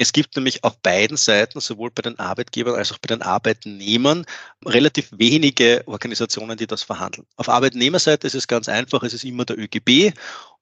Es 0.00 0.12
gibt 0.12 0.36
nämlich 0.36 0.62
auf 0.64 0.78
beiden 0.78 1.16
Seiten, 1.16 1.60
sowohl 1.60 1.90
bei 1.90 2.02
den 2.02 2.18
Arbeitgebern 2.18 2.76
als 2.76 2.92
auch 2.92 2.98
bei 2.98 3.08
den 3.08 3.20
Arbeitnehmern, 3.20 4.24
relativ 4.64 5.08
wenige 5.10 5.82
Organisationen, 5.86 6.56
die 6.56 6.68
das 6.68 6.84
verhandeln. 6.84 7.26
Auf 7.36 7.48
Arbeitnehmerseite 7.48 8.26
ist 8.26 8.34
es 8.34 8.46
ganz 8.46 8.68
einfach, 8.68 9.02
es 9.02 9.12
ist 9.12 9.24
immer 9.24 9.44
der 9.44 9.58
ÖGB 9.58 10.14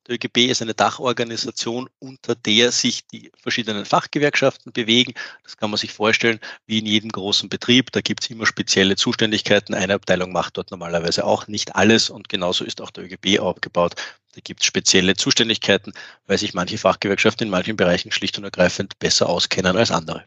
der 0.07 0.15
ÖGB 0.15 0.51
ist 0.51 0.63
eine 0.63 0.75
Dachorganisation, 0.75 1.89
unter 1.99 2.35
der 2.35 2.71
sich 2.71 3.07
die 3.09 3.33
verschiedenen 3.43 3.85
Fachgewerkschaften 3.85 4.73
bewegen. 4.73 5.15
Das 5.43 5.57
kann 5.57 5.71
man 5.71 5.79
sich 5.79 5.93
vorstellen 5.93 6.39
wie 6.67 6.79
in 6.79 6.87
jedem 6.87 7.11
großen 7.11 7.49
Betrieb. 7.49 7.91
Da 7.93 8.01
gibt 8.01 8.23
es 8.23 8.31
immer 8.31 8.47
spezielle 8.47 8.97
Zuständigkeiten. 8.97 9.75
Eine 9.75 9.95
Abteilung 9.95 10.33
macht 10.33 10.57
dort 10.57 10.71
normalerweise 10.71 11.25
auch 11.25 11.49
nicht 11.49 11.75
alles 11.75 12.11
und 12.11 12.29
genauso 12.29 12.65
ist 12.65 12.81
auch 12.81 12.91
der 12.91 13.05
ÖGB 13.05 13.41
aufgebaut. 13.41 13.95
Da 14.37 14.43
gibt 14.45 14.61
es 14.61 14.67
spezielle 14.67 15.17
Zuständigkeiten, 15.17 15.95
weil 16.27 16.37
sich 16.37 16.53
manche 16.53 16.77
Fachgewerkschaften 16.77 17.45
in 17.45 17.51
manchen 17.51 17.75
Bereichen 17.75 18.13
schlicht 18.13 18.37
und 18.37 18.45
ergreifend 18.45 18.99
besser 18.99 19.31
auskennen 19.31 19.79
als 19.79 19.91
andere. 19.91 20.25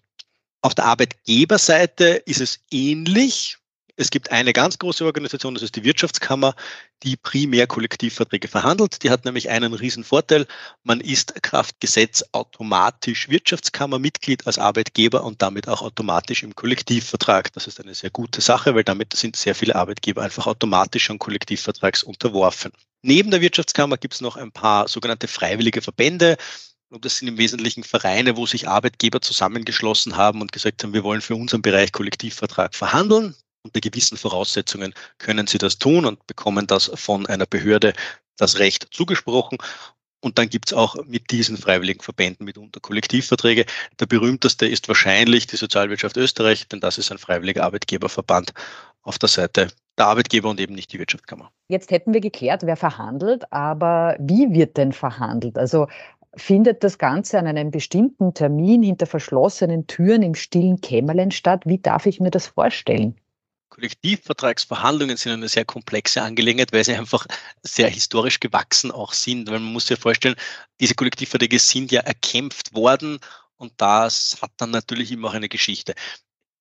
Auf 0.62 0.74
der 0.74 0.86
Arbeitgeberseite 0.86 2.24
ist 2.26 2.42
es 2.42 2.60
ähnlich. 2.72 3.59
Es 4.02 4.12
gibt 4.12 4.32
eine 4.32 4.54
ganz 4.54 4.80
große 4.80 5.04
Organisation, 5.04 5.56
das 5.56 5.64
ist 5.64 5.76
die 5.76 5.84
Wirtschaftskammer, 5.84 6.56
die 7.04 7.18
primär 7.18 7.68
Kollektivverträge 7.68 8.48
verhandelt. 8.48 9.04
Die 9.04 9.10
hat 9.10 9.26
nämlich 9.26 9.50
einen 9.50 9.74
riesen 9.74 10.06
Vorteil. 10.06 10.48
Man 10.84 11.02
ist 11.02 11.44
Kraftgesetz 11.44 12.24
automatisch 12.32 13.28
Wirtschaftskammermitglied 13.28 14.48
als 14.48 14.58
Arbeitgeber 14.58 15.26
und 15.26 15.42
damit 15.42 15.68
auch 15.68 15.82
automatisch 15.82 16.44
im 16.44 16.56
Kollektivvertrag. 16.56 17.52
Das 17.52 17.68
ist 17.68 17.82
eine 17.82 17.94
sehr 17.94 18.10
gute 18.10 18.40
Sache, 18.40 18.74
weil 18.74 18.86
damit 18.86 19.12
sind 19.18 19.36
sehr 19.36 19.54
viele 19.54 19.76
Arbeitgeber 19.76 20.22
einfach 20.22 20.48
automatisch 20.48 21.04
schon 21.04 21.20
Kollektivvertrags 21.20 22.02
unterworfen. 22.02 22.72
Neben 23.02 23.32
der 23.32 23.42
Wirtschaftskammer 23.42 23.98
gibt 23.98 24.14
es 24.14 24.22
noch 24.22 24.38
ein 24.38 24.54
paar 24.54 24.88
sogenannte 24.88 25.28
freiwillige 25.28 25.82
Verbände. 25.82 26.38
Und 26.88 27.04
das 27.04 27.18
sind 27.18 27.28
im 27.28 27.38
Wesentlichen 27.38 27.84
Vereine, 27.84 28.38
wo 28.38 28.46
sich 28.46 28.66
Arbeitgeber 28.66 29.20
zusammengeschlossen 29.20 30.16
haben 30.16 30.40
und 30.40 30.54
gesagt 30.54 30.86
haben, 30.86 30.94
wir 30.94 31.04
wollen 31.04 31.20
für 31.20 31.36
unseren 31.36 31.62
Bereich 31.62 31.92
Kollektivvertrag 31.92 32.74
verhandeln. 32.74 33.36
Unter 33.64 33.82
gewissen 33.82 34.18
Voraussetzungen 34.18 34.94
können 35.18 35.48
sie 35.48 35.58
das 35.58 35.78
tun 35.78 36.06
und 36.06 36.26
bekommen 36.28 36.66
das 36.66 36.92
von 36.96 37.26
einer 37.26 37.46
Behörde 37.46 37.94
das 38.38 38.60
Recht 38.60 38.88
zugesprochen. 38.92 39.58
Und 40.22 40.38
dann 40.38 40.50
gibt 40.50 40.70
es 40.70 40.74
auch 40.74 40.96
mit 41.06 41.32
diesen 41.32 41.58
freiwilligen 41.58 42.02
Verbänden 42.02 42.46
mitunter 42.46 42.80
Kollektivverträge. 42.80 43.66
Der 44.00 44.06
berühmteste 44.06 44.66
ist 44.66 44.88
wahrscheinlich 44.88 45.48
die 45.48 45.56
Sozialwirtschaft 45.56 46.18
Österreich, 46.18 46.68
denn 46.68 46.80
das 46.80 46.98
ist 46.98 47.12
ein 47.12 47.18
freiwilliger 47.18 47.64
Arbeitgeberverband 47.64 48.54
auf 49.02 49.18
der 49.18 49.30
Seite 49.30 49.68
der 49.98 50.08
Arbeitgeber 50.08 50.50
und 50.50 50.60
eben 50.60 50.76
nicht 50.76 50.92
die 50.94 51.00
Wirtschaftskammer. 51.00 51.52
Jetzt 51.70 51.92
hätten 51.92 52.14
wir 52.14 52.22
geklärt, 52.22 52.64
wer 52.66 52.76
verhandelt, 52.76 53.52
aber 53.52 54.16
wie 54.20 54.54
wird 54.54 54.78
denn 54.78 54.94
verhandelt? 54.94 55.58
Also 55.58 55.88
findet 56.36 56.84
das 56.84 56.98
Ganze 56.98 57.40
an 57.40 57.48
einem 57.48 57.72
bestimmten 57.72 58.34
Termin 58.34 58.84
hinter 58.84 59.06
verschlossenen 59.06 59.88
Türen 59.88 60.22
im 60.22 60.36
stillen 60.36 60.82
Kämmerlein 60.82 61.32
statt? 61.32 61.64
Wie 61.66 61.78
darf 61.78 62.06
ich 62.06 62.20
mir 62.20 62.32
das 62.32 62.48
vorstellen? 62.48 63.16
Kollektivvertragsverhandlungen 63.70 65.18
sind 65.18 65.32
eine 65.34 65.50
sehr 65.50 65.66
komplexe 65.66 66.22
Angelegenheit, 66.22 66.74
weil 66.74 66.84
sie 66.84 66.96
einfach 66.96 67.26
sehr 67.64 67.90
historisch 67.90 68.40
gewachsen 68.40 68.92
auch 68.92 69.14
sind. 69.14 69.48
Weil 69.50 69.60
man 69.60 69.74
muss 69.74 69.88
sich 69.88 70.00
vorstellen, 70.00 70.36
diese 70.80 70.96
Kollektivverträge 70.96 71.60
sind 71.60 71.92
ja 71.92 72.02
erkämpft 72.02 72.74
worden 72.74 73.20
und 73.58 73.74
das 73.78 74.38
hat 74.42 74.52
dann 74.58 74.72
natürlich 74.72 75.12
immer 75.12 75.30
auch 75.30 75.34
eine 75.34 75.50
Geschichte. 75.50 75.94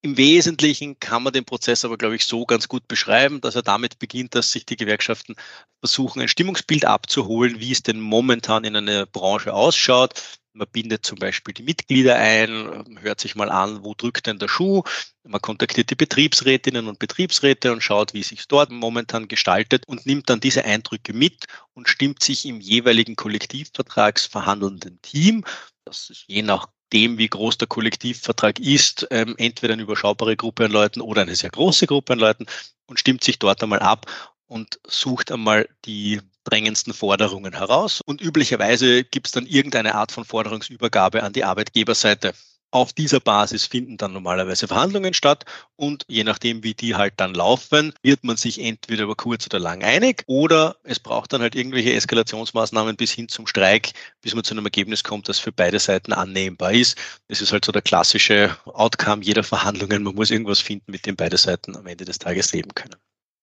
Im 0.01 0.17
Wesentlichen 0.17 1.01
kann 1.01 1.25
man 1.25 1.33
den 1.33 1.45
Prozess 1.45 1.85
aber, 1.85 1.99
glaube 1.99 2.15
ich, 2.15 2.25
so 2.25 2.47
ganz 2.47 2.69
gut 2.69 2.87
beschreiben, 2.87 3.41
dass 3.41 3.57
er 3.57 3.63
damit 3.63 3.99
beginnt, 3.99 4.37
dass 4.37 4.53
sich 4.53 4.65
die 4.65 4.77
Gewerkschaften 4.77 5.35
versuchen, 5.81 6.23
ein 6.23 6.29
Stimmungsbild 6.29 6.85
abzuholen, 6.85 7.59
wie 7.59 7.73
es 7.73 7.83
denn 7.83 8.01
momentan 8.01 8.63
in 8.63 8.77
einer 8.77 9.07
Branche 9.07 9.53
ausschaut. 9.53 10.23
Man 10.53 10.69
bindet 10.71 11.05
zum 11.05 11.19
Beispiel 11.19 11.53
die 11.53 11.65
Mitglieder 11.65 12.17
ein, 12.17 12.99
hört 13.01 13.21
sich 13.21 13.35
mal 13.35 13.51
an, 13.51 13.85
wo 13.85 13.95
drückt 13.95 14.27
denn 14.27 14.39
der 14.39 14.49
Schuh. 14.49 14.83
Man 15.25 15.41
kontaktiert 15.41 15.91
die 15.91 15.95
Betriebsrätinnen 15.97 16.87
und 16.87 17.01
Betriebsräte 17.01 17.73
und 17.73 17.83
schaut, 17.83 18.15
wie 18.15 18.23
sich 18.23 18.47
dort 18.47 18.71
momentan 18.71 19.27
gestaltet 19.29 19.87
und 19.89 20.07
nimmt 20.07 20.31
dann 20.31 20.41
diese 20.41 20.65
Eindrücke 20.65 21.13
mit 21.13 21.47
und 21.75 21.89
stimmt 21.89 22.23
sich 22.23 22.47
im 22.47 22.61
jeweiligen 22.61 23.17
Kollektivvertragsverhandelnden 23.17 25.01
Team, 25.03 25.45
das 25.89 26.11
ist 26.11 26.25
je 26.29 26.43
nachdem, 26.43 27.19
wie 27.19 27.29
groß 27.29 27.59
der 27.59 27.69
Kollektivvertrag 27.69 28.59
ist, 28.61 29.07
ähm, 29.11 29.35
entweder 29.39 29.73
eine 29.73 29.83
überschaubare 29.83 30.37
Gruppe 30.37 30.67
an 30.67 30.71
Leuten 30.71 31.01
oder 31.01 31.23
eine 31.23 31.35
sehr 31.35 31.51
große 31.51 31.87
Gruppe 31.87 32.13
an 32.13 32.19
Leuten 32.19 32.47
und 32.87 33.01
stimmt 33.01 33.25
sich 33.25 33.39
dort 33.39 33.63
einmal 33.63 33.81
ab 33.81 34.07
und 34.47 34.79
sucht 34.87 35.33
einmal 35.33 35.69
die 35.85 36.21
drängendsten 36.45 36.95
Forderungen 36.95 37.55
heraus. 37.55 38.01
Und 38.01 38.21
üblicherweise 38.21 39.05
gibt 39.05 39.27
es 39.27 39.33
dann 39.33 39.47
irgendeine 39.47 39.95
Art 39.95 40.13
von 40.13 40.25
Forderungsübergabe 40.25 41.23
an 41.23 41.33
die 41.33 41.45
Arbeitgeberseite. 41.45 42.35
Auf 42.71 42.93
dieser 42.93 43.21
Basis 43.21 43.65
finden 43.65 43.97
dann 43.97 44.13
normalerweise 44.13 44.69
Verhandlungen 44.69 45.15
statt 45.15 45.47
und 45.77 46.05
je 46.07 46.23
nachdem, 46.23 46.63
wie 46.63 46.75
die 46.75 46.95
halt 46.95 47.15
dann 47.17 47.33
laufen, 47.33 47.95
wird 48.03 48.25
man 48.25 48.37
sich 48.37 48.61
entweder 48.61 49.05
über 49.05 49.17
kurz 49.17 49.47
oder 49.47 49.59
lang 49.59 49.83
einig 49.83 50.23
oder 50.27 50.77
es 50.83 51.01
braucht 51.01 51.33
dann 51.33 51.41
halt 51.41 51.55
irgendwelche 51.55 51.95
Eskalationsmaßnahmen 51.95 52.97
bis 52.97 53.13
hin 53.13 53.29
zum 53.29 53.47
Streik, 53.47 53.93
bis 54.21 54.35
man 54.35 54.45
zu 54.45 54.53
einem 54.53 54.67
Ergebnis 54.67 55.03
kommt, 55.03 55.31
das 55.31 55.39
für 55.39 55.51
beide 55.51 55.79
Seiten 55.79 56.13
annehmbar 56.13 56.73
ist. 56.73 56.99
Das 57.29 57.41
ist 57.41 57.53
halt 57.53 57.65
so 57.65 57.73
der 57.73 57.81
klassische 57.81 58.55
Outcome 58.67 59.23
jeder 59.23 59.45
Verhandlungen. 59.45 60.03
Man 60.03 60.15
muss 60.15 60.31
irgendwas 60.31 60.61
finden, 60.61 60.93
mit 60.93 61.07
dem 61.07 61.17
beide 61.17 61.39
Seiten 61.39 61.75
am 61.75 61.87
Ende 61.87 62.05
des 62.05 62.19
Tages 62.19 62.53
leben 62.53 62.75
können. 62.75 62.97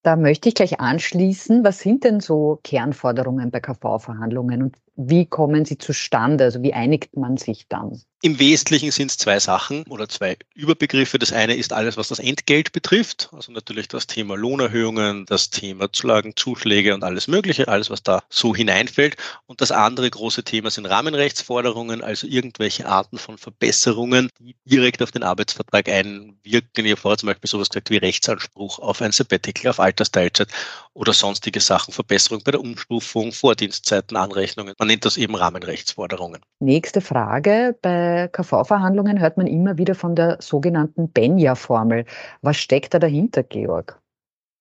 Da 0.04 0.16
möchte 0.16 0.50
ich 0.50 0.56
gleich 0.56 0.80
anschließen. 0.80 1.64
Was 1.64 1.80
sind 1.80 2.04
denn 2.04 2.20
so 2.20 2.60
Kernforderungen 2.64 3.50
bei 3.50 3.60
KV-Verhandlungen 3.60 4.62
und 4.62 4.78
wie 4.96 5.26
kommen 5.26 5.66
sie 5.66 5.78
zustande? 5.78 6.46
Also 6.46 6.62
wie 6.64 6.74
einigt 6.74 7.16
man 7.16 7.38
sich 7.38 7.68
dann? 7.68 8.02
Im 8.26 8.40
Wesentlichen 8.40 8.90
sind 8.90 9.12
es 9.12 9.18
zwei 9.18 9.40
Sachen 9.40 9.84
oder 9.84 10.10
zwei 10.10 10.36
Überbegriffe. 10.56 11.20
Das 11.20 11.32
eine 11.32 11.54
ist 11.54 11.72
alles, 11.72 11.96
was 11.96 12.08
das 12.08 12.18
Entgelt 12.18 12.72
betrifft. 12.72 13.30
Also 13.34 13.52
natürlich 13.52 13.88
das 13.88 14.08
Thema 14.08 14.36
Lohnerhöhungen, 14.36 15.28
das 15.28 15.52
Thema 15.52 15.92
Zulagen, 15.92 16.36
Zuschläge 16.36 16.96
und 16.96 17.04
alles 17.04 17.28
Mögliche, 17.28 17.68
alles, 17.68 17.92
was 17.92 18.02
da 18.02 18.24
so 18.30 18.56
hineinfällt. 18.56 19.18
Und 19.46 19.62
das 19.62 19.72
andere 19.72 20.10
große 20.10 20.44
Thema 20.44 20.72
sind 20.72 20.88
Rahmenrechtsforderungen, 20.88 22.02
also 22.02 22.26
irgendwelche 22.26 22.88
Arten 22.88 23.20
von 23.20 23.38
Verbesserungen, 23.38 24.30
die 24.40 24.56
direkt 24.66 25.04
auf 25.04 25.12
den 25.12 25.22
Arbeitsvertrag 25.22 25.88
einwirken. 25.88 26.86
Ich 26.86 26.92
habe 26.94 27.02
vorher 27.02 27.20
zum 27.20 27.28
Beispiel 27.28 27.50
sowas 27.50 27.70
gesagt 27.70 27.92
wie 27.92 27.98
Rechtsanspruch 27.98 28.80
auf 28.80 29.04
ein 29.04 29.12
Sabbatical, 29.12 29.70
auf 29.70 29.80
Altersteilzeit 29.80 30.48
oder 30.96 31.14
sonstige 31.14 31.60
Sachen, 31.60 31.94
Verbesserung 31.94 32.42
bei 32.44 32.52
der 32.52 32.62
Umstufung, 32.62 33.34
Vordienstzeiten, 33.34 34.18
Anrechnungen. 34.18 34.74
Man 34.86 34.90
nennt 34.90 35.06
das 35.06 35.18
eben 35.18 35.34
Rahmenrechtsforderungen. 35.34 36.42
Nächste 36.60 37.02
Frage. 37.02 37.76
Bei 37.82 38.30
KV-Verhandlungen 38.32 39.20
hört 39.20 39.36
man 39.36 39.48
immer 39.48 39.80
wieder 39.80 39.96
von 39.96 40.16
der 40.16 40.38
sogenannten 40.40 41.10
Benja-Formel. 41.12 42.06
Was 42.44 42.58
steckt 42.58 42.94
da 42.94 43.00
dahinter, 43.00 43.42
Georg? 43.42 44.00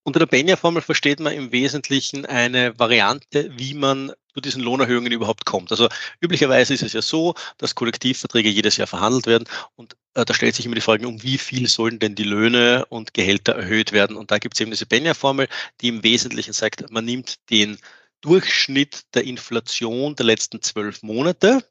Unter 0.02 0.20
der 0.20 0.26
Benja-Formel 0.26 0.80
versteht 0.80 1.20
man 1.20 1.34
im 1.34 1.52
Wesentlichen 1.52 2.24
eine 2.24 2.78
Variante, 2.78 3.50
wie 3.58 3.74
man 3.74 4.12
zu 4.32 4.40
diesen 4.40 4.62
Lohnerhöhungen 4.62 5.12
überhaupt 5.12 5.44
kommt. 5.44 5.70
Also 5.72 5.90
üblicherweise 6.22 6.72
ist 6.72 6.82
es 6.82 6.94
ja 6.94 7.02
so, 7.02 7.34
dass 7.58 7.74
Kollektivverträge 7.74 8.48
jedes 8.48 8.78
Jahr 8.78 8.86
verhandelt 8.86 9.26
werden 9.26 9.44
und 9.76 9.94
äh, 10.14 10.24
da 10.24 10.32
stellt 10.32 10.54
sich 10.54 10.64
immer 10.64 10.74
die 10.74 10.80
Frage, 10.80 11.06
um 11.06 11.22
wie 11.22 11.36
viel 11.36 11.68
sollen 11.68 11.98
denn 11.98 12.14
die 12.14 12.24
Löhne 12.24 12.86
und 12.88 13.12
Gehälter 13.12 13.56
erhöht 13.56 13.92
werden? 13.92 14.16
Und 14.16 14.30
da 14.30 14.38
gibt 14.38 14.54
es 14.54 14.60
eben 14.62 14.70
diese 14.70 14.86
Benja-Formel, 14.86 15.48
die 15.82 15.88
im 15.88 16.02
Wesentlichen 16.02 16.54
sagt, 16.54 16.90
man 16.90 17.04
nimmt 17.04 17.50
den 17.50 17.76
Durchschnitt 18.24 19.02
der 19.12 19.24
Inflation 19.24 20.16
der 20.16 20.24
letzten 20.24 20.62
zwölf 20.62 21.02
Monate. 21.02 21.62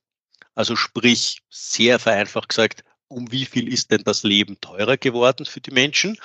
Also 0.54 0.76
sprich, 0.76 1.42
sehr 1.50 1.98
vereinfacht 1.98 2.50
gesagt, 2.50 2.84
um 3.08 3.32
wie 3.32 3.46
viel 3.46 3.68
ist 3.68 3.90
denn 3.90 4.04
das 4.04 4.22
Leben 4.22 4.62
teurer 4.62 4.98
geworden 4.98 5.48
für 5.48 5.62
die 5.62 5.72
Menschen? 5.72 6.16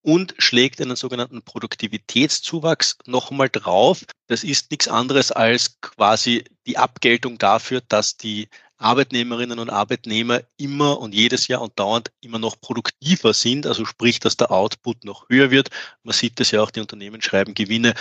Und 0.00 0.34
schlägt 0.38 0.80
einen 0.80 0.96
sogenannten 0.96 1.42
Produktivitätszuwachs 1.42 2.96
nochmal 3.06 3.50
drauf. 3.50 4.04
Das 4.26 4.42
ist 4.42 4.70
nichts 4.70 4.88
anderes 4.88 5.32
als 5.32 5.78
quasi 5.82 6.44
die 6.66 6.78
Abgeltung 6.78 7.36
dafür, 7.36 7.82
dass 7.86 8.16
die 8.16 8.48
Arbeitnehmerinnen 8.78 9.58
und 9.58 9.68
Arbeitnehmer 9.68 10.42
immer 10.56 10.98
und 10.98 11.14
jedes 11.14 11.46
Jahr 11.48 11.60
und 11.60 11.78
dauernd 11.78 12.10
immer 12.20 12.38
noch 12.38 12.58
produktiver 12.60 13.34
sind, 13.34 13.66
also 13.66 13.84
sprich, 13.84 14.18
dass 14.18 14.36
der 14.36 14.50
Output 14.50 15.04
noch 15.04 15.28
höher 15.28 15.50
wird. 15.50 15.68
Man 16.02 16.14
sieht 16.14 16.40
das 16.40 16.50
ja 16.50 16.62
auch, 16.62 16.70
die 16.70 16.80
Unternehmen 16.80 17.20
schreiben 17.20 17.54
Gewinne 17.54 17.94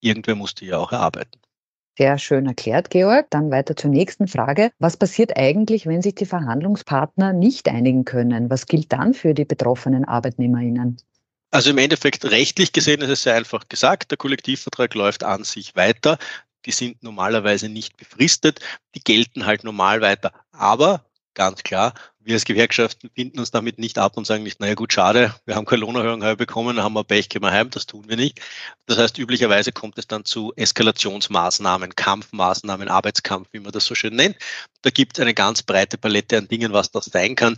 irgendwer 0.00 0.34
musste 0.34 0.64
ja 0.64 0.78
auch 0.78 0.92
erarbeiten. 0.92 1.40
Sehr 1.98 2.16
schön 2.18 2.46
erklärt, 2.46 2.90
Georg. 2.90 3.26
Dann 3.30 3.50
weiter 3.50 3.74
zur 3.74 3.90
nächsten 3.90 4.28
Frage. 4.28 4.70
Was 4.78 4.96
passiert 4.96 5.36
eigentlich, 5.36 5.86
wenn 5.86 6.00
sich 6.00 6.14
die 6.14 6.26
Verhandlungspartner 6.26 7.32
nicht 7.32 7.68
einigen 7.68 8.04
können? 8.04 8.50
Was 8.50 8.66
gilt 8.66 8.92
dann 8.92 9.14
für 9.14 9.34
die 9.34 9.44
betroffenen 9.44 10.04
ArbeitnehmerInnen? 10.04 10.98
Also 11.50 11.70
im 11.70 11.78
Endeffekt 11.78 12.24
rechtlich 12.26 12.72
gesehen 12.72 13.00
ist 13.00 13.08
es 13.08 13.22
sehr 13.22 13.34
einfach 13.34 13.68
gesagt, 13.68 14.12
der 14.12 14.18
Kollektivvertrag 14.18 14.94
läuft 14.94 15.24
an 15.24 15.42
sich 15.42 15.74
weiter. 15.74 16.18
Die 16.66 16.72
sind 16.72 17.02
normalerweise 17.02 17.68
nicht 17.68 17.96
befristet, 17.96 18.60
die 18.94 19.00
gelten 19.00 19.46
halt 19.46 19.64
normal 19.64 20.00
weiter. 20.00 20.32
Aber 20.52 21.04
ganz 21.34 21.64
klar, 21.64 21.94
wir 22.28 22.34
als 22.34 22.44
Gewerkschaften 22.44 23.10
finden 23.14 23.40
uns 23.40 23.50
damit 23.50 23.78
nicht 23.78 23.98
ab 23.98 24.16
und 24.16 24.26
sagen 24.26 24.42
nicht, 24.42 24.60
naja 24.60 24.74
gut, 24.74 24.92
schade, 24.92 25.34
wir 25.46 25.56
haben 25.56 25.64
keine 25.64 25.80
Lohnerhöhung 25.80 26.20
bekommen, 26.36 26.82
haben 26.82 26.92
wir 26.92 27.04
Pech, 27.04 27.28
gehen 27.28 27.42
wir 27.42 27.50
heim, 27.50 27.70
das 27.70 27.86
tun 27.86 28.04
wir 28.06 28.16
nicht. 28.16 28.40
Das 28.86 28.98
heißt, 28.98 29.18
üblicherweise 29.18 29.72
kommt 29.72 29.98
es 29.98 30.06
dann 30.06 30.24
zu 30.24 30.52
Eskalationsmaßnahmen, 30.56 31.96
Kampfmaßnahmen, 31.96 32.88
Arbeitskampf, 32.88 33.48
wie 33.52 33.60
man 33.60 33.72
das 33.72 33.86
so 33.86 33.94
schön 33.94 34.14
nennt. 34.14 34.36
Da 34.82 34.90
gibt 34.90 35.18
es 35.18 35.22
eine 35.22 35.34
ganz 35.34 35.62
breite 35.62 35.98
Palette 35.98 36.38
an 36.38 36.48
Dingen, 36.48 36.72
was 36.72 36.90
das 36.90 37.06
sein 37.06 37.34
kann 37.34 37.56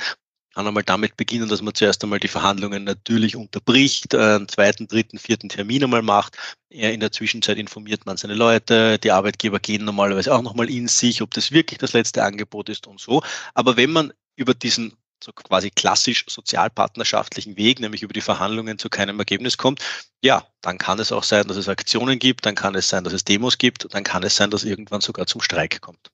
kann 0.54 0.66
einmal 0.66 0.82
damit 0.82 1.16
beginnen, 1.16 1.48
dass 1.48 1.62
man 1.62 1.74
zuerst 1.74 2.02
einmal 2.02 2.18
die 2.18 2.28
Verhandlungen 2.28 2.84
natürlich 2.84 3.36
unterbricht, 3.36 4.14
einen 4.14 4.48
zweiten, 4.48 4.88
dritten, 4.88 5.18
vierten 5.18 5.48
Termin 5.48 5.84
einmal 5.84 6.02
macht. 6.02 6.36
In 6.68 7.00
der 7.00 7.12
Zwischenzeit 7.12 7.58
informiert 7.58 8.06
man 8.06 8.16
seine 8.16 8.34
Leute, 8.34 8.98
die 8.98 9.12
Arbeitgeber 9.12 9.60
gehen 9.60 9.84
normalerweise 9.84 10.34
auch 10.34 10.42
nochmal 10.42 10.70
in 10.70 10.88
sich, 10.88 11.22
ob 11.22 11.32
das 11.34 11.52
wirklich 11.52 11.78
das 11.78 11.92
letzte 11.92 12.22
Angebot 12.24 12.68
ist 12.68 12.86
und 12.86 13.00
so. 13.00 13.22
Aber 13.54 13.76
wenn 13.76 13.90
man 13.90 14.12
über 14.40 14.54
diesen 14.54 14.96
so 15.22 15.32
quasi 15.32 15.70
klassisch 15.70 16.24
sozialpartnerschaftlichen 16.28 17.56
Weg, 17.58 17.78
nämlich 17.78 18.02
über 18.02 18.14
die 18.14 18.22
Verhandlungen 18.22 18.78
zu 18.78 18.88
keinem 18.88 19.18
Ergebnis 19.18 19.58
kommt, 19.58 19.80
ja, 20.22 20.46
dann 20.62 20.78
kann 20.78 20.98
es 20.98 21.12
auch 21.12 21.24
sein, 21.24 21.46
dass 21.46 21.58
es 21.58 21.68
Aktionen 21.68 22.18
gibt, 22.18 22.46
dann 22.46 22.54
kann 22.54 22.74
es 22.74 22.88
sein, 22.88 23.04
dass 23.04 23.12
es 23.12 23.24
Demos 23.24 23.58
gibt, 23.58 23.94
dann 23.94 24.02
kann 24.02 24.22
es 24.22 24.36
sein, 24.36 24.50
dass 24.50 24.64
irgendwann 24.64 25.02
sogar 25.02 25.26
zum 25.26 25.42
Streik 25.42 25.82
kommt. 25.82 26.10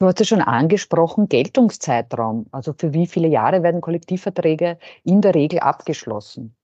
Du 0.00 0.06
hast 0.06 0.18
ja 0.18 0.26
schon 0.26 0.42
angesprochen, 0.42 1.28
Geltungszeitraum. 1.28 2.46
Also 2.52 2.72
für 2.72 2.92
wie 2.92 3.06
viele 3.06 3.28
Jahre 3.28 3.62
werden 3.62 3.80
Kollektivverträge 3.80 4.78
in 5.04 5.20
der 5.20 5.34
Regel 5.34 5.60
abgeschlossen? 5.60 6.56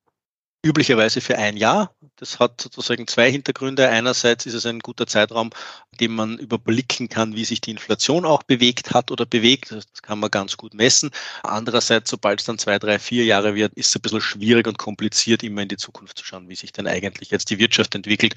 Üblicherweise 0.64 1.20
für 1.20 1.36
ein 1.36 1.56
Jahr. 1.56 1.94
Das 2.16 2.38
hat 2.38 2.60
sozusagen 2.60 3.06
zwei 3.06 3.30
Hintergründe. 3.30 3.88
Einerseits 3.88 4.46
ist 4.46 4.54
es 4.54 4.64
ein 4.64 4.80
guter 4.80 5.06
Zeitraum, 5.06 5.50
in 5.92 5.98
dem 5.98 6.14
man 6.14 6.38
überblicken 6.38 7.08
kann, 7.08 7.36
wie 7.36 7.44
sich 7.44 7.60
die 7.60 7.70
Inflation 7.70 8.24
auch 8.24 8.42
bewegt 8.42 8.92
hat 8.92 9.10
oder 9.10 9.26
bewegt. 9.26 9.72
Das 9.72 9.84
kann 10.02 10.18
man 10.18 10.30
ganz 10.30 10.56
gut 10.56 10.72
messen. 10.72 11.10
Andererseits, 11.42 12.10
sobald 12.10 12.40
es 12.40 12.46
dann 12.46 12.58
zwei, 12.58 12.78
drei, 12.78 12.98
vier 12.98 13.24
Jahre 13.24 13.54
wird, 13.54 13.74
ist 13.74 13.90
es 13.90 13.96
ein 13.96 14.02
bisschen 14.02 14.22
schwierig 14.22 14.66
und 14.66 14.78
kompliziert, 14.78 15.42
immer 15.42 15.62
in 15.62 15.68
die 15.68 15.76
Zukunft 15.76 16.18
zu 16.18 16.24
schauen, 16.24 16.48
wie 16.48 16.56
sich 16.56 16.72
denn 16.72 16.86
eigentlich 16.86 17.30
jetzt 17.30 17.50
die 17.50 17.58
Wirtschaft 17.58 17.94
entwickelt. 17.94 18.34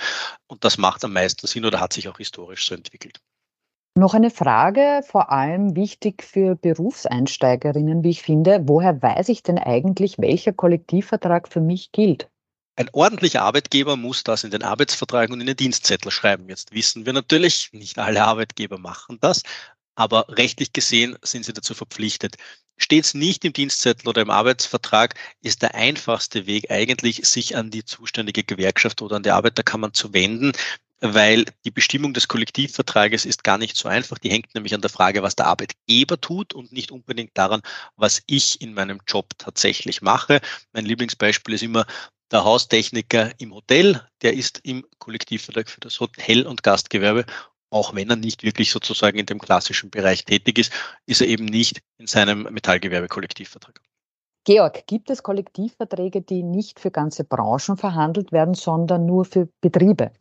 Und 0.48 0.66
das 0.66 0.78
macht 0.78 1.06
am 1.06 1.14
meisten 1.14 1.48
Sinn 1.48 1.66
oder 1.66 1.80
hat 1.80 1.94
sich 1.94 2.10
auch 2.10 2.18
historisch 2.18 2.68
so 2.68 2.76
entwickelt. 2.76 3.20
Noch 3.98 4.14
eine 4.14 4.30
Frage, 4.30 5.02
vor 5.10 5.32
allem 5.32 5.76
wichtig 5.76 6.22
für 6.22 6.56
Berufseinsteigerinnen, 6.56 8.04
wie 8.04 8.12
ich 8.12 8.22
finde. 8.22 8.62
Woher 8.68 9.02
weiß 9.02 9.28
ich 9.30 9.42
denn 9.42 9.58
eigentlich, 9.58 10.20
welcher 10.20 10.54
Kollektivvertrag 10.54 11.48
für 11.48 11.62
mich 11.62 11.92
gilt? 11.92 12.30
Ein 12.76 12.90
ordentlicher 12.94 13.42
Arbeitgeber 13.42 13.96
muss 13.96 14.24
das 14.24 14.44
in 14.44 14.52
den 14.52 14.62
Arbeitsvertrag 14.62 15.32
und 15.32 15.42
in 15.42 15.48
den 15.48 15.58
Dienstzettel 15.58 16.12
schreiben. 16.12 16.48
Jetzt 16.48 16.74
wissen 16.74 17.08
wir 17.08 17.14
natürlich, 17.14 17.70
nicht 17.72 17.98
alle 17.98 18.24
Arbeitgeber 18.24 18.78
machen 18.78 19.18
das, 19.20 19.42
aber 19.96 20.28
rechtlich 20.30 20.74
gesehen 20.74 21.18
sind 21.24 21.46
sie 21.46 21.54
dazu 21.54 21.74
verpflichtet. 21.74 22.36
Steht 22.78 23.06
es 23.06 23.16
nicht 23.16 23.46
im 23.46 23.54
Dienstzettel 23.54 24.08
oder 24.08 24.22
im 24.22 24.30
Arbeitsvertrag, 24.30 25.16
ist 25.42 25.64
der 25.64 25.74
einfachste 25.74 26.46
Weg 26.46 26.70
eigentlich, 26.70 27.28
sich 27.28 27.58
an 27.58 27.72
die 27.72 27.84
zuständige 27.84 28.44
Gewerkschaft 28.44 29.02
oder 29.02 29.16
an 29.16 29.24
die 29.24 29.32
Arbeiterkammern 29.32 29.96
zu 29.96 30.14
wenden 30.14 30.52
weil 31.02 31.46
die 31.66 31.72
Bestimmung 31.72 32.14
des 32.14 32.28
Kollektivvertrages 32.28 33.26
ist 33.26 33.44
gar 33.44 33.58
nicht 33.58 33.78
so 33.78 33.88
einfach. 33.88 34.18
Die 34.18 34.32
hängt 34.32 34.54
nämlich 34.56 34.74
an 34.74 34.82
der 34.82 34.90
Frage, 34.90 35.22
was 35.24 35.36
der 35.36 35.48
Arbeitgeber 35.48 36.20
tut 36.20 36.54
und 36.54 36.72
nicht 36.72 36.92
unbedingt 36.92 37.38
daran, 37.38 37.62
was 37.96 38.24
ich 38.26 38.62
in 38.62 38.74
meinem 38.74 39.02
Job 39.08 39.30
tatsächlich 39.38 40.02
mache. 40.02 40.42
Mein 40.74 40.86
Lieblingsbeispiel 40.86 41.54
ist 41.54 41.64
immer 41.64 41.86
der 42.32 42.44
Haustechniker 42.44 43.32
im 43.40 43.54
Hotel, 43.54 44.02
der 44.22 44.34
ist 44.34 44.60
im 44.64 44.86
Kollektivvertrag 45.00 45.70
für 45.70 45.80
das 45.80 46.00
Hotel- 46.00 46.46
und 46.46 46.64
Gastgewerbe. 46.64 47.26
Auch 47.70 47.96
wenn 47.96 48.10
er 48.10 48.16
nicht 48.16 48.44
wirklich 48.44 48.72
sozusagen 48.72 49.18
in 49.18 49.26
dem 49.26 49.40
klassischen 49.40 49.90
Bereich 49.90 50.26
tätig 50.26 50.58
ist, 50.58 50.74
ist 51.06 51.22
er 51.22 51.28
eben 51.28 51.46
nicht 51.46 51.82
in 51.98 52.08
seinem 52.08 52.44
Metallgewerbe-Kollektivvertrag. 52.44 53.82
Georg, 54.46 54.88
gibt 54.88 55.10
es 55.10 55.24
Kollektivverträge, 55.24 56.22
die 56.22 56.44
nicht 56.44 56.80
für 56.80 56.90
ganze 56.90 57.26
Branchen 57.26 57.76
verhandelt 57.76 58.32
werden, 58.32 58.54
sondern 58.54 59.06
nur 59.06 59.26
für 59.26 59.50
Betriebe? 59.60 60.12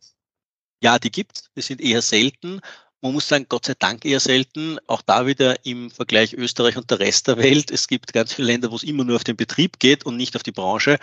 Ja, 0.81 0.99
die 0.99 1.11
gibt 1.11 1.37
es. 1.37 1.49
Die 1.55 1.61
sind 1.61 1.81
eher 1.81 2.01
selten. 2.01 2.61
Man 3.01 3.13
muss 3.13 3.27
sagen, 3.27 3.45
Gott 3.49 3.65
sei 3.65 3.73
Dank 3.77 4.05
eher 4.05 4.19
selten. 4.19 4.79
Auch 4.87 5.01
da 5.01 5.25
wieder 5.27 5.65
im 5.65 5.91
Vergleich 5.91 6.33
Österreich 6.33 6.77
und 6.77 6.89
der 6.89 6.99
Rest 6.99 7.27
der 7.27 7.37
Welt. 7.37 7.71
Es 7.71 7.87
gibt 7.87 8.13
ganz 8.13 8.33
viele 8.33 8.47
Länder, 8.47 8.71
wo 8.71 8.75
es 8.75 8.83
immer 8.83 9.03
nur 9.03 9.15
auf 9.17 9.23
den 9.23 9.37
Betrieb 9.37 9.79
geht 9.79 10.05
und 10.05 10.17
nicht 10.17 10.35
auf 10.35 10.43
die 10.43 10.51
Branche. 10.51 10.99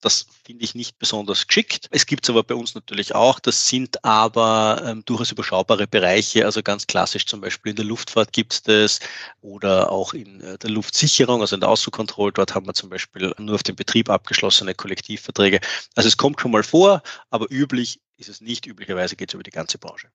Das 0.00 0.26
finde 0.44 0.64
ich 0.64 0.74
nicht 0.74 0.98
besonders 0.98 1.46
geschickt. 1.46 1.88
Es 1.90 2.04
gibt 2.04 2.24
es 2.24 2.30
aber 2.30 2.42
bei 2.42 2.54
uns 2.54 2.74
natürlich 2.74 3.14
auch. 3.14 3.40
Das 3.40 3.68
sind 3.68 4.04
aber 4.04 4.82
ähm, 4.84 5.02
durchaus 5.06 5.32
überschaubare 5.32 5.86
Bereiche. 5.86 6.44
Also 6.44 6.62
ganz 6.62 6.86
klassisch 6.86 7.24
zum 7.24 7.40
Beispiel 7.40 7.70
in 7.70 7.76
der 7.76 7.86
Luftfahrt 7.86 8.34
gibt 8.34 8.52
es 8.52 8.62
das 8.62 9.00
oder 9.40 9.90
auch 9.90 10.12
in 10.12 10.42
äh, 10.42 10.58
der 10.58 10.68
Luftsicherung, 10.68 11.40
also 11.40 11.56
in 11.56 11.60
der 11.60 11.70
Außenkontrolle. 11.70 12.32
Dort 12.32 12.54
haben 12.54 12.66
wir 12.66 12.74
zum 12.74 12.90
Beispiel 12.90 13.34
nur 13.38 13.54
auf 13.54 13.62
den 13.62 13.76
Betrieb 13.76 14.10
abgeschlossene 14.10 14.74
Kollektivverträge. 14.74 15.60
Also 15.94 16.08
es 16.08 16.18
kommt 16.18 16.38
schon 16.38 16.50
mal 16.50 16.64
vor, 16.64 17.02
aber 17.30 17.46
üblich 17.50 18.00
ist 18.16 18.28
es 18.28 18.40
nicht. 18.40 18.66
Üblicherweise 18.66 19.16
geht 19.16 19.30
es 19.30 19.34
über 19.34 19.42
die 19.42 19.50
ganze 19.50 19.78
Branche. 19.78 20.08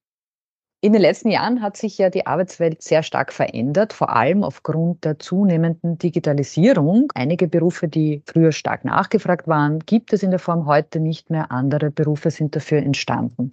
In 0.81 0.93
den 0.93 1.01
letzten 1.01 1.29
Jahren 1.29 1.61
hat 1.61 1.75
sich 1.75 1.97
ja 1.97 2.09
die 2.09 2.25
Arbeitswelt 2.25 2.81
sehr 2.81 3.03
stark 3.03 3.33
verändert, 3.33 3.91
vor 3.91 4.15
allem 4.15 4.45
aufgrund 4.45 5.03
der 5.03 5.19
zunehmenden 5.19 5.97
Digitalisierung. 5.97 7.11
Einige 7.15 7.49
Berufe, 7.49 7.89
die 7.89 8.23
früher 8.25 8.53
stark 8.53 8.85
nachgefragt 8.85 9.45
waren, 9.45 9.79
gibt 9.79 10.13
es 10.13 10.23
in 10.23 10.31
der 10.31 10.39
Form 10.39 10.65
heute 10.65 11.01
nicht 11.01 11.29
mehr. 11.29 11.51
Andere 11.51 11.91
Berufe 11.91 12.31
sind 12.31 12.55
dafür 12.55 12.77
entstanden. 12.77 13.51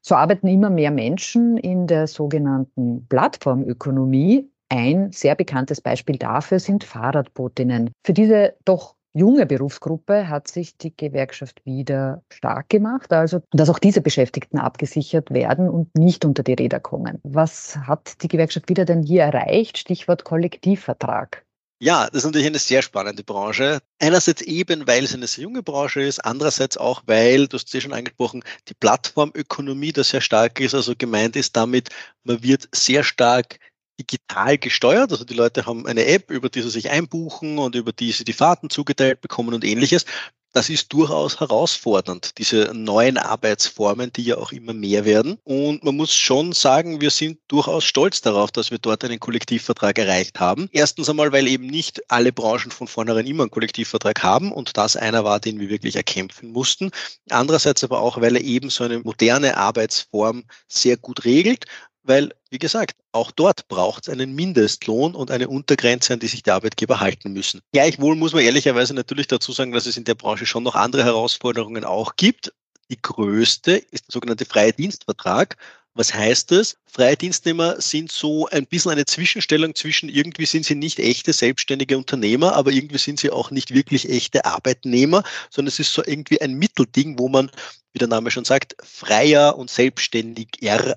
So 0.00 0.14
arbeiten 0.14 0.46
immer 0.46 0.70
mehr 0.70 0.92
Menschen 0.92 1.56
in 1.56 1.88
der 1.88 2.06
sogenannten 2.06 3.04
Plattformökonomie. 3.08 4.48
Ein 4.68 5.10
sehr 5.10 5.34
bekanntes 5.34 5.80
Beispiel 5.80 6.18
dafür 6.18 6.60
sind 6.60 6.84
Fahrradbotinnen. 6.84 7.90
Für 8.04 8.12
diese 8.12 8.54
doch 8.64 8.94
junge 9.12 9.46
Berufsgruppe 9.46 10.28
hat 10.28 10.48
sich 10.48 10.76
die 10.76 10.96
Gewerkschaft 10.96 11.64
wieder 11.64 12.22
stark 12.32 12.68
gemacht, 12.68 13.12
also 13.12 13.40
dass 13.52 13.70
auch 13.70 13.78
diese 13.78 14.00
Beschäftigten 14.00 14.58
abgesichert 14.58 15.30
werden 15.30 15.68
und 15.68 15.94
nicht 15.96 16.24
unter 16.24 16.42
die 16.42 16.54
Räder 16.54 16.80
kommen. 16.80 17.18
Was 17.22 17.76
hat 17.76 18.22
die 18.22 18.28
Gewerkschaft 18.28 18.68
wieder 18.68 18.84
denn 18.84 19.02
hier 19.02 19.22
erreicht? 19.22 19.78
Stichwort 19.78 20.24
Kollektivvertrag. 20.24 21.44
Ja, 21.82 22.08
das 22.08 22.18
ist 22.18 22.24
natürlich 22.26 22.46
eine 22.46 22.58
sehr 22.58 22.82
spannende 22.82 23.24
Branche. 23.24 23.80
Einerseits 23.98 24.42
eben, 24.42 24.86
weil 24.86 25.04
es 25.04 25.14
eine 25.14 25.26
sehr 25.26 25.44
junge 25.44 25.62
Branche 25.62 26.02
ist, 26.02 26.18
andererseits 26.18 26.76
auch, 26.76 27.02
weil, 27.06 27.46
du 27.46 27.56
hast 27.56 27.68
es 27.68 27.72
ja 27.72 27.80
schon 27.80 27.94
angesprochen, 27.94 28.42
die 28.68 28.74
Plattformökonomie 28.74 29.92
da 29.92 30.04
sehr 30.04 30.20
stark 30.20 30.60
ist. 30.60 30.74
Also 30.74 30.92
gemeint 30.96 31.36
ist 31.36 31.56
damit, 31.56 31.88
man 32.22 32.42
wird 32.42 32.68
sehr 32.74 33.02
stark 33.02 33.58
digital 34.00 34.58
gesteuert. 34.58 35.12
Also 35.12 35.24
die 35.24 35.34
Leute 35.34 35.66
haben 35.66 35.86
eine 35.86 36.06
App, 36.06 36.30
über 36.30 36.48
die 36.48 36.62
sie 36.62 36.70
sich 36.70 36.90
einbuchen 36.90 37.58
und 37.58 37.74
über 37.74 37.92
die 37.92 38.12
sie 38.12 38.24
die 38.24 38.32
Fahrten 38.32 38.70
zugeteilt 38.70 39.20
bekommen 39.20 39.54
und 39.54 39.64
ähnliches. 39.64 40.04
Das 40.52 40.68
ist 40.68 40.92
durchaus 40.92 41.38
herausfordernd, 41.38 42.36
diese 42.38 42.72
neuen 42.74 43.18
Arbeitsformen, 43.18 44.12
die 44.12 44.24
ja 44.24 44.36
auch 44.36 44.50
immer 44.50 44.72
mehr 44.72 45.04
werden. 45.04 45.38
Und 45.44 45.84
man 45.84 45.94
muss 45.94 46.12
schon 46.12 46.50
sagen, 46.50 47.00
wir 47.00 47.10
sind 47.10 47.38
durchaus 47.46 47.84
stolz 47.84 48.20
darauf, 48.20 48.50
dass 48.50 48.72
wir 48.72 48.78
dort 48.78 49.04
einen 49.04 49.20
Kollektivvertrag 49.20 49.96
erreicht 49.96 50.40
haben. 50.40 50.68
Erstens 50.72 51.08
einmal, 51.08 51.30
weil 51.30 51.46
eben 51.46 51.68
nicht 51.68 52.02
alle 52.10 52.32
Branchen 52.32 52.72
von 52.72 52.88
vornherein 52.88 53.28
immer 53.28 53.44
einen 53.44 53.52
Kollektivvertrag 53.52 54.24
haben 54.24 54.50
und 54.50 54.76
das 54.76 54.96
einer 54.96 55.22
war, 55.22 55.38
den 55.38 55.60
wir 55.60 55.68
wirklich 55.68 55.94
erkämpfen 55.94 56.50
mussten. 56.50 56.90
Andererseits 57.28 57.84
aber 57.84 58.00
auch, 58.00 58.20
weil 58.20 58.34
er 58.34 58.42
eben 58.42 58.70
so 58.70 58.82
eine 58.82 58.98
moderne 58.98 59.56
Arbeitsform 59.56 60.42
sehr 60.66 60.96
gut 60.96 61.24
regelt 61.24 61.66
weil, 62.02 62.32
wie 62.50 62.58
gesagt, 62.58 62.96
auch 63.12 63.30
dort 63.30 63.68
braucht 63.68 64.06
es 64.06 64.12
einen 64.12 64.34
Mindestlohn 64.34 65.14
und 65.14 65.30
eine 65.30 65.48
Untergrenze, 65.48 66.14
an 66.14 66.20
die 66.20 66.28
sich 66.28 66.42
die 66.42 66.50
Arbeitgeber 66.50 67.00
halten 67.00 67.32
müssen. 67.32 67.60
Gleichwohl 67.72 68.16
muss 68.16 68.32
man 68.32 68.42
ehrlicherweise 68.42 68.94
natürlich 68.94 69.26
dazu 69.26 69.52
sagen, 69.52 69.72
dass 69.72 69.86
es 69.86 69.96
in 69.96 70.04
der 70.04 70.14
Branche 70.14 70.46
schon 70.46 70.62
noch 70.62 70.74
andere 70.74 71.04
Herausforderungen 71.04 71.84
auch 71.84 72.16
gibt. 72.16 72.52
Die 72.90 73.00
größte 73.00 73.72
ist 73.72 74.08
der 74.08 74.12
sogenannte 74.12 74.44
freie 74.44 74.72
Dienstvertrag. 74.72 75.56
Was 75.94 76.14
heißt 76.14 76.52
das? 76.52 76.76
Freie 76.86 77.16
Dienstnehmer 77.16 77.80
sind 77.80 78.12
so 78.12 78.46
ein 78.48 78.66
bisschen 78.66 78.92
eine 78.92 79.06
Zwischenstellung 79.06 79.74
zwischen 79.74 80.08
irgendwie 80.08 80.46
sind 80.46 80.64
sie 80.64 80.76
nicht 80.76 81.00
echte 81.00 81.32
selbstständige 81.32 81.98
Unternehmer, 81.98 82.54
aber 82.54 82.70
irgendwie 82.70 82.98
sind 82.98 83.18
sie 83.18 83.30
auch 83.30 83.50
nicht 83.50 83.74
wirklich 83.74 84.08
echte 84.08 84.44
Arbeitnehmer, 84.44 85.24
sondern 85.50 85.68
es 85.68 85.80
ist 85.80 85.92
so 85.92 86.04
irgendwie 86.04 86.40
ein 86.40 86.54
Mittelding, 86.54 87.18
wo 87.18 87.28
man, 87.28 87.50
wie 87.92 87.98
der 87.98 88.06
Name 88.06 88.30
schon 88.30 88.44
sagt, 88.44 88.76
freier 88.84 89.58
und 89.58 89.68
selbstständig 89.68 90.48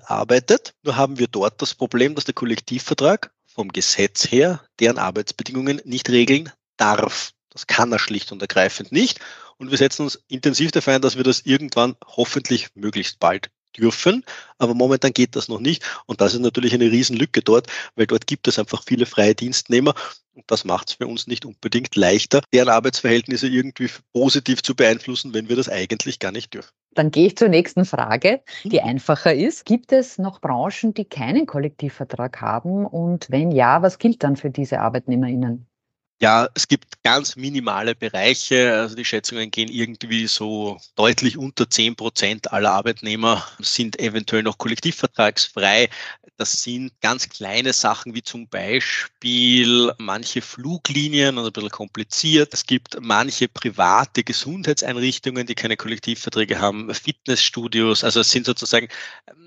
arbeitet. 0.06 0.74
Nur 0.84 0.96
haben 0.96 1.18
wir 1.18 1.26
dort 1.26 1.60
das 1.60 1.74
Problem, 1.74 2.14
dass 2.14 2.24
der 2.24 2.34
Kollektivvertrag 2.34 3.32
vom 3.46 3.70
Gesetz 3.72 4.30
her 4.30 4.62
deren 4.78 4.98
Arbeitsbedingungen 4.98 5.80
nicht 5.84 6.08
regeln 6.08 6.52
darf. 6.76 7.32
Das 7.50 7.66
kann 7.66 7.92
er 7.92 7.98
schlicht 7.98 8.30
und 8.30 8.42
ergreifend 8.42 8.92
nicht. 8.92 9.20
Und 9.56 9.70
wir 9.70 9.78
setzen 9.78 10.02
uns 10.02 10.22
intensiv 10.28 10.70
dafür 10.72 10.94
ein, 10.94 11.02
dass 11.02 11.16
wir 11.16 11.24
das 11.24 11.40
irgendwann 11.40 11.96
hoffentlich 12.06 12.68
möglichst 12.74 13.20
bald 13.20 13.50
dürfen, 13.76 14.24
aber 14.58 14.74
momentan 14.74 15.12
geht 15.12 15.36
das 15.36 15.48
noch 15.48 15.60
nicht 15.60 15.84
und 16.06 16.20
das 16.20 16.34
ist 16.34 16.40
natürlich 16.40 16.74
eine 16.74 16.90
Riesenlücke 16.90 17.42
dort, 17.42 17.68
weil 17.96 18.06
dort 18.06 18.26
gibt 18.26 18.48
es 18.48 18.58
einfach 18.58 18.82
viele 18.84 19.06
freie 19.06 19.34
Dienstnehmer 19.34 19.94
und 20.34 20.44
das 20.48 20.64
macht 20.64 20.90
es 20.90 20.94
für 20.96 21.06
uns 21.06 21.26
nicht 21.26 21.44
unbedingt 21.44 21.94
leichter, 21.96 22.42
deren 22.52 22.68
Arbeitsverhältnisse 22.68 23.46
irgendwie 23.46 23.88
positiv 24.12 24.62
zu 24.62 24.74
beeinflussen, 24.74 25.32
wenn 25.32 25.48
wir 25.48 25.56
das 25.56 25.68
eigentlich 25.68 26.18
gar 26.18 26.32
nicht 26.32 26.54
dürfen. 26.54 26.70
Dann 26.94 27.10
gehe 27.10 27.26
ich 27.26 27.36
zur 27.36 27.48
nächsten 27.48 27.84
Frage, 27.84 28.42
die 28.64 28.80
mhm. 28.80 28.86
einfacher 28.86 29.34
ist. 29.34 29.64
Gibt 29.64 29.92
es 29.92 30.18
noch 30.18 30.40
Branchen, 30.40 30.94
die 30.94 31.04
keinen 31.04 31.46
Kollektivvertrag 31.46 32.40
haben 32.40 32.86
und 32.86 33.30
wenn 33.30 33.50
ja, 33.50 33.82
was 33.82 33.98
gilt 33.98 34.22
dann 34.22 34.36
für 34.36 34.50
diese 34.50 34.80
Arbeitnehmerinnen? 34.80 35.66
Ja, 36.22 36.48
es 36.54 36.68
gibt 36.68 37.02
ganz 37.02 37.36
minimale 37.36 37.94
Bereiche. 37.94 38.72
Also 38.74 38.94
die 38.94 39.04
Schätzungen 39.04 39.50
gehen 39.50 39.68
irgendwie 39.68 40.26
so 40.26 40.78
deutlich 40.94 41.36
unter 41.36 41.68
10 41.68 41.96
Prozent 41.96 42.52
aller 42.52 42.72
Arbeitnehmer 42.72 43.46
sind 43.58 43.98
eventuell 44.00 44.42
noch 44.42 44.56
kollektivvertragsfrei. 44.56 45.90
Das 46.36 46.62
sind 46.62 46.92
ganz 47.00 47.28
kleine 47.28 47.72
Sachen 47.72 48.14
wie 48.14 48.22
zum 48.22 48.48
Beispiel 48.48 49.92
manche 49.98 50.40
Fluglinien 50.40 51.36
und 51.36 51.46
ein 51.46 51.52
bisschen 51.52 51.70
kompliziert. 51.70 52.54
Es 52.54 52.64
gibt 52.64 52.96
manche 53.00 53.48
private 53.48 54.24
Gesundheitseinrichtungen, 54.24 55.46
die 55.46 55.54
keine 55.54 55.76
Kollektivverträge 55.76 56.58
haben, 56.60 56.92
Fitnessstudios. 56.94 58.02
Also 58.02 58.20
es 58.20 58.30
sind 58.30 58.46
sozusagen 58.46 58.88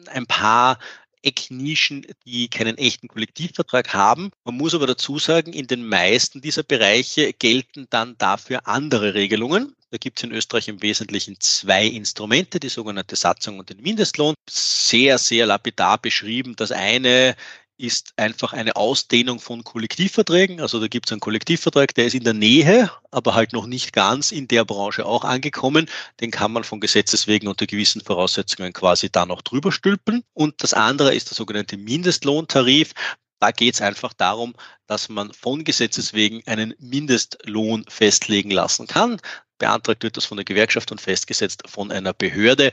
ein 0.08 0.26
paar 0.28 0.80
Ecknischen, 1.28 2.08
die 2.26 2.48
keinen 2.48 2.78
echten 2.78 3.10
Kollektivvertrag 3.10 3.94
haben. 3.94 4.32
Man 4.46 4.56
muss 4.56 4.74
aber 4.74 4.88
dazu 4.88 5.20
sagen, 5.20 5.52
in 5.52 5.68
den 5.68 5.86
meisten 5.86 6.40
dieser 6.40 6.64
Bereiche 6.64 7.34
gelten 7.34 7.88
dann 7.90 8.18
dafür 8.18 8.66
andere 8.66 9.14
Regelungen. 9.14 9.76
Da 9.92 9.98
gibt 9.98 10.20
es 10.20 10.24
in 10.24 10.32
Österreich 10.32 10.70
im 10.70 10.82
Wesentlichen 10.82 11.38
zwei 11.40 11.86
Instrumente, 11.86 12.60
die 12.60 12.70
sogenannte 12.70 13.16
Satzung 13.18 13.60
und 13.60 13.70
den 13.70 13.82
Mindestlohn. 13.82 14.36
Sehr, 14.50 15.18
sehr 15.18 15.46
lapidar 15.46 15.98
beschrieben. 15.98 16.56
Das 16.56 16.72
eine 16.72 17.36
ist 17.78 18.14
einfach 18.18 18.54
eine 18.54 18.76
Ausdehnung 18.76 19.40
von 19.40 19.64
Kollektivverträgen. 19.64 20.62
Also 20.62 20.80
da 20.80 20.88
gibt 20.88 21.08
es 21.08 21.12
einen 21.12 21.22
Kollektivvertrag, 21.22 21.94
der 21.94 22.06
ist 22.06 22.16
in 22.16 22.24
der 22.24 22.34
Nähe, 22.34 22.92
aber 23.12 23.36
halt 23.36 23.54
noch 23.54 23.68
nicht 23.68 23.94
ganz 23.94 24.32
in 24.32 24.48
der 24.48 24.66
Branche 24.66 25.06
auch 25.06 25.24
angekommen. 25.24 25.88
Den 26.20 26.32
kann 26.32 26.52
man 26.52 26.64
von 26.64 26.80
Gesetzes 26.80 27.28
wegen 27.28 27.48
unter 27.48 27.68
gewissen 27.68 28.02
Voraussetzungen 28.02 28.74
quasi 28.74 29.12
da 29.12 29.26
noch 29.26 29.42
drüber 29.42 29.72
stülpen. 29.72 30.24
Und 30.34 30.64
das 30.64 30.74
andere 30.74 31.14
ist 31.14 31.30
der 31.30 31.36
sogenannte 31.36 31.78
Mindestlohntarif. 31.78 32.94
Da 33.40 33.52
geht 33.52 33.76
es 33.76 33.82
einfach 33.82 34.14
darum, 34.14 34.56
dass 34.88 35.10
man 35.10 35.32
von 35.32 35.64
Gesetzes 35.64 36.14
wegen 36.14 36.42
einen 36.48 36.74
Mindestlohn 36.80 37.86
festlegen 37.88 38.50
lassen 38.50 38.88
kann. 38.88 39.22
Beantragt 39.60 40.04
wird 40.04 40.18
das 40.18 40.26
von 40.26 40.38
der 40.38 40.46
Gewerkschaft 40.46 40.92
und 40.92 41.02
festgesetzt 41.02 41.64
von 41.68 41.92
einer 41.92 42.14
Behörde. 42.14 42.72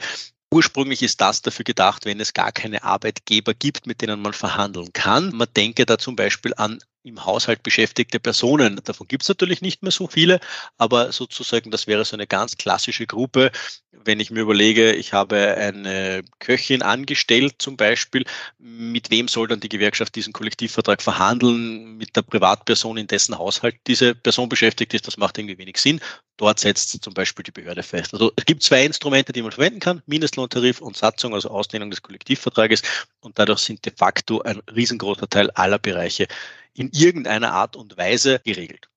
Ursprünglich 0.54 1.02
ist 1.02 1.20
das 1.20 1.42
dafür 1.42 1.64
gedacht, 1.64 2.04
wenn 2.04 2.20
es 2.20 2.32
gar 2.32 2.52
keine 2.52 2.84
Arbeitgeber 2.84 3.54
gibt, 3.54 3.88
mit 3.88 4.00
denen 4.00 4.22
man 4.22 4.32
verhandeln 4.32 4.92
kann. 4.92 5.34
Man 5.34 5.48
denke 5.56 5.84
da 5.84 5.98
zum 5.98 6.14
Beispiel 6.14 6.54
an 6.56 6.78
im 7.04 7.24
Haushalt 7.24 7.62
beschäftigte 7.62 8.18
Personen. 8.18 8.80
Davon 8.82 9.06
gibt 9.06 9.22
es 9.22 9.28
natürlich 9.28 9.60
nicht 9.60 9.82
mehr 9.82 9.92
so 9.92 10.08
viele, 10.08 10.40
aber 10.78 11.12
sozusagen, 11.12 11.70
das 11.70 11.86
wäre 11.86 12.04
so 12.04 12.16
eine 12.16 12.26
ganz 12.26 12.56
klassische 12.56 13.06
Gruppe. 13.06 13.52
Wenn 13.92 14.20
ich 14.20 14.30
mir 14.30 14.40
überlege, 14.40 14.92
ich 14.92 15.12
habe 15.12 15.56
eine 15.56 16.22
Köchin 16.38 16.82
angestellt 16.82 17.56
zum 17.58 17.76
Beispiel, 17.76 18.24
mit 18.58 19.10
wem 19.10 19.28
soll 19.28 19.48
dann 19.48 19.60
die 19.60 19.68
Gewerkschaft 19.68 20.14
diesen 20.14 20.32
Kollektivvertrag 20.32 21.02
verhandeln? 21.02 21.96
Mit 21.96 22.16
der 22.16 22.22
Privatperson, 22.22 22.96
in 22.96 23.06
dessen 23.06 23.38
Haushalt 23.38 23.76
diese 23.86 24.14
Person 24.14 24.48
beschäftigt 24.48 24.94
ist, 24.94 25.06
das 25.06 25.18
macht 25.18 25.38
irgendwie 25.38 25.58
wenig 25.58 25.76
Sinn. 25.76 26.00
Dort 26.38 26.58
setzt 26.58 27.04
zum 27.04 27.14
Beispiel 27.14 27.44
die 27.44 27.52
Behörde 27.52 27.82
fest. 27.82 28.12
Also 28.14 28.32
es 28.36 28.44
gibt 28.46 28.62
zwei 28.62 28.84
Instrumente, 28.84 29.32
die 29.32 29.42
man 29.42 29.52
verwenden 29.52 29.78
kann, 29.78 30.02
Mindestlohntarif 30.06 30.80
und 30.80 30.96
Satzung, 30.96 31.34
also 31.34 31.50
Ausdehnung 31.50 31.90
des 31.90 32.02
Kollektivvertrages. 32.02 32.82
Und 33.20 33.38
dadurch 33.38 33.60
sind 33.60 33.84
de 33.84 33.92
facto 33.94 34.40
ein 34.40 34.60
riesengroßer 34.74 35.28
Teil 35.28 35.50
aller 35.50 35.78
Bereiche 35.78 36.26
in 36.74 36.90
irgendeiner 36.92 37.52
Art 37.52 37.76
und 37.76 37.96
Weise 37.96 38.40
geregelt. 38.44 38.88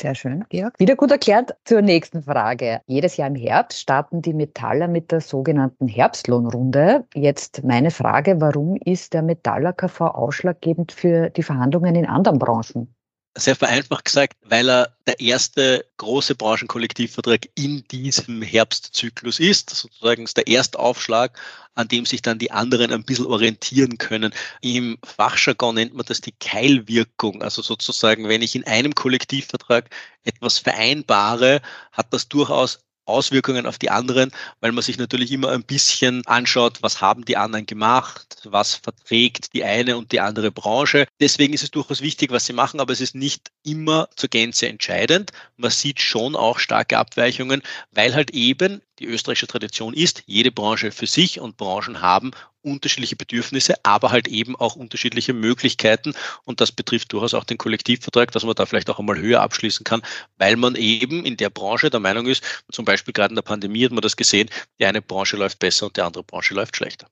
Sehr 0.00 0.14
schön, 0.14 0.44
Georg. 0.48 0.78
Wieder 0.80 0.96
gut 0.96 1.10
erklärt 1.10 1.54
zur 1.64 1.82
nächsten 1.82 2.22
Frage. 2.22 2.80
Jedes 2.86 3.16
Jahr 3.16 3.28
im 3.28 3.36
Herbst 3.36 3.78
starten 3.78 4.20
die 4.20 4.32
Metaller 4.32 4.88
mit 4.88 5.12
der 5.12 5.20
sogenannten 5.20 5.86
Herbstlohnrunde. 5.86 7.06
Jetzt 7.14 7.62
meine 7.62 7.90
Frage, 7.90 8.40
warum 8.40 8.76
ist 8.76 9.12
der 9.12 9.22
Metaller 9.22 9.72
KV 9.72 10.00
ausschlaggebend 10.00 10.92
für 10.92 11.30
die 11.30 11.42
Verhandlungen 11.42 11.94
in 11.94 12.06
anderen 12.06 12.38
Branchen? 12.38 12.94
Sehr 13.34 13.56
vereinfacht 13.56 14.04
gesagt, 14.04 14.36
weil 14.42 14.68
er 14.68 14.96
der 15.06 15.18
erste 15.20 15.86
große 15.96 16.34
Branchenkollektivvertrag 16.34 17.48
in 17.54 17.84
diesem 17.88 18.42
Herbstzyklus 18.42 19.40
ist. 19.40 19.70
Sozusagen 19.70 20.24
ist 20.24 20.36
der 20.36 20.48
Erstaufschlag, 20.48 21.38
an 21.74 21.88
dem 21.88 22.04
sich 22.04 22.20
dann 22.20 22.38
die 22.38 22.50
anderen 22.50 22.92
ein 22.92 23.04
bisschen 23.04 23.26
orientieren 23.26 23.96
können. 23.96 24.34
Im 24.60 24.98
Fachjargon 25.02 25.74
nennt 25.74 25.94
man 25.94 26.04
das 26.04 26.20
die 26.20 26.32
Keilwirkung. 26.32 27.42
Also 27.42 27.62
sozusagen, 27.62 28.28
wenn 28.28 28.42
ich 28.42 28.54
in 28.54 28.66
einem 28.66 28.94
Kollektivvertrag 28.94 29.88
etwas 30.24 30.58
vereinbare, 30.58 31.62
hat 31.92 32.12
das 32.12 32.28
durchaus 32.28 32.80
Auswirkungen 33.04 33.66
auf 33.66 33.78
die 33.78 33.90
anderen, 33.90 34.30
weil 34.60 34.72
man 34.72 34.82
sich 34.82 34.98
natürlich 34.98 35.32
immer 35.32 35.50
ein 35.50 35.64
bisschen 35.64 36.26
anschaut, 36.26 36.82
was 36.82 37.00
haben 37.00 37.24
die 37.24 37.36
anderen 37.36 37.66
gemacht, 37.66 38.36
was 38.44 38.74
verträgt 38.74 39.54
die 39.54 39.64
eine 39.64 39.96
und 39.96 40.12
die 40.12 40.20
andere 40.20 40.50
Branche. 40.50 41.06
Deswegen 41.20 41.54
ist 41.54 41.62
es 41.62 41.70
durchaus 41.70 42.00
wichtig, 42.00 42.30
was 42.30 42.46
sie 42.46 42.52
machen, 42.52 42.80
aber 42.80 42.92
es 42.92 43.00
ist 43.00 43.14
nicht 43.14 43.50
immer 43.64 44.08
zur 44.16 44.28
Gänze 44.28 44.68
entscheidend. 44.68 45.32
Man 45.56 45.70
sieht 45.70 46.00
schon 46.00 46.36
auch 46.36 46.58
starke 46.58 46.98
Abweichungen, 46.98 47.62
weil 47.92 48.14
halt 48.14 48.30
eben 48.30 48.82
die 48.98 49.06
österreichische 49.06 49.46
Tradition 49.46 49.94
ist, 49.94 50.22
jede 50.26 50.52
Branche 50.52 50.92
für 50.92 51.06
sich 51.06 51.40
und 51.40 51.56
Branchen 51.56 52.00
haben 52.00 52.32
unterschiedliche 52.62 53.16
Bedürfnisse, 53.16 53.74
aber 53.84 54.10
halt 54.10 54.28
eben 54.28 54.54
auch 54.56 54.76
unterschiedliche 54.76 55.32
Möglichkeiten. 55.32 56.14
Und 56.44 56.60
das 56.60 56.72
betrifft 56.72 57.12
durchaus 57.12 57.34
auch 57.34 57.44
den 57.44 57.58
Kollektivvertrag, 57.58 58.30
dass 58.30 58.44
man 58.44 58.54
da 58.54 58.66
vielleicht 58.66 58.88
auch 58.90 58.98
einmal 58.98 59.18
höher 59.18 59.42
abschließen 59.42 59.84
kann, 59.84 60.02
weil 60.36 60.56
man 60.56 60.76
eben 60.76 61.24
in 61.24 61.36
der 61.36 61.50
Branche 61.50 61.90
der 61.90 62.00
Meinung 62.00 62.26
ist, 62.26 62.44
zum 62.70 62.84
Beispiel 62.84 63.12
gerade 63.12 63.32
in 63.32 63.36
der 63.36 63.42
Pandemie 63.42 63.84
hat 63.84 63.92
man 63.92 64.02
das 64.02 64.16
gesehen, 64.16 64.48
die 64.78 64.86
eine 64.86 65.02
Branche 65.02 65.36
läuft 65.36 65.58
besser 65.58 65.86
und 65.86 65.96
die 65.96 66.02
andere 66.02 66.22
Branche 66.22 66.54
läuft 66.54 66.76
schlechter. 66.76 67.08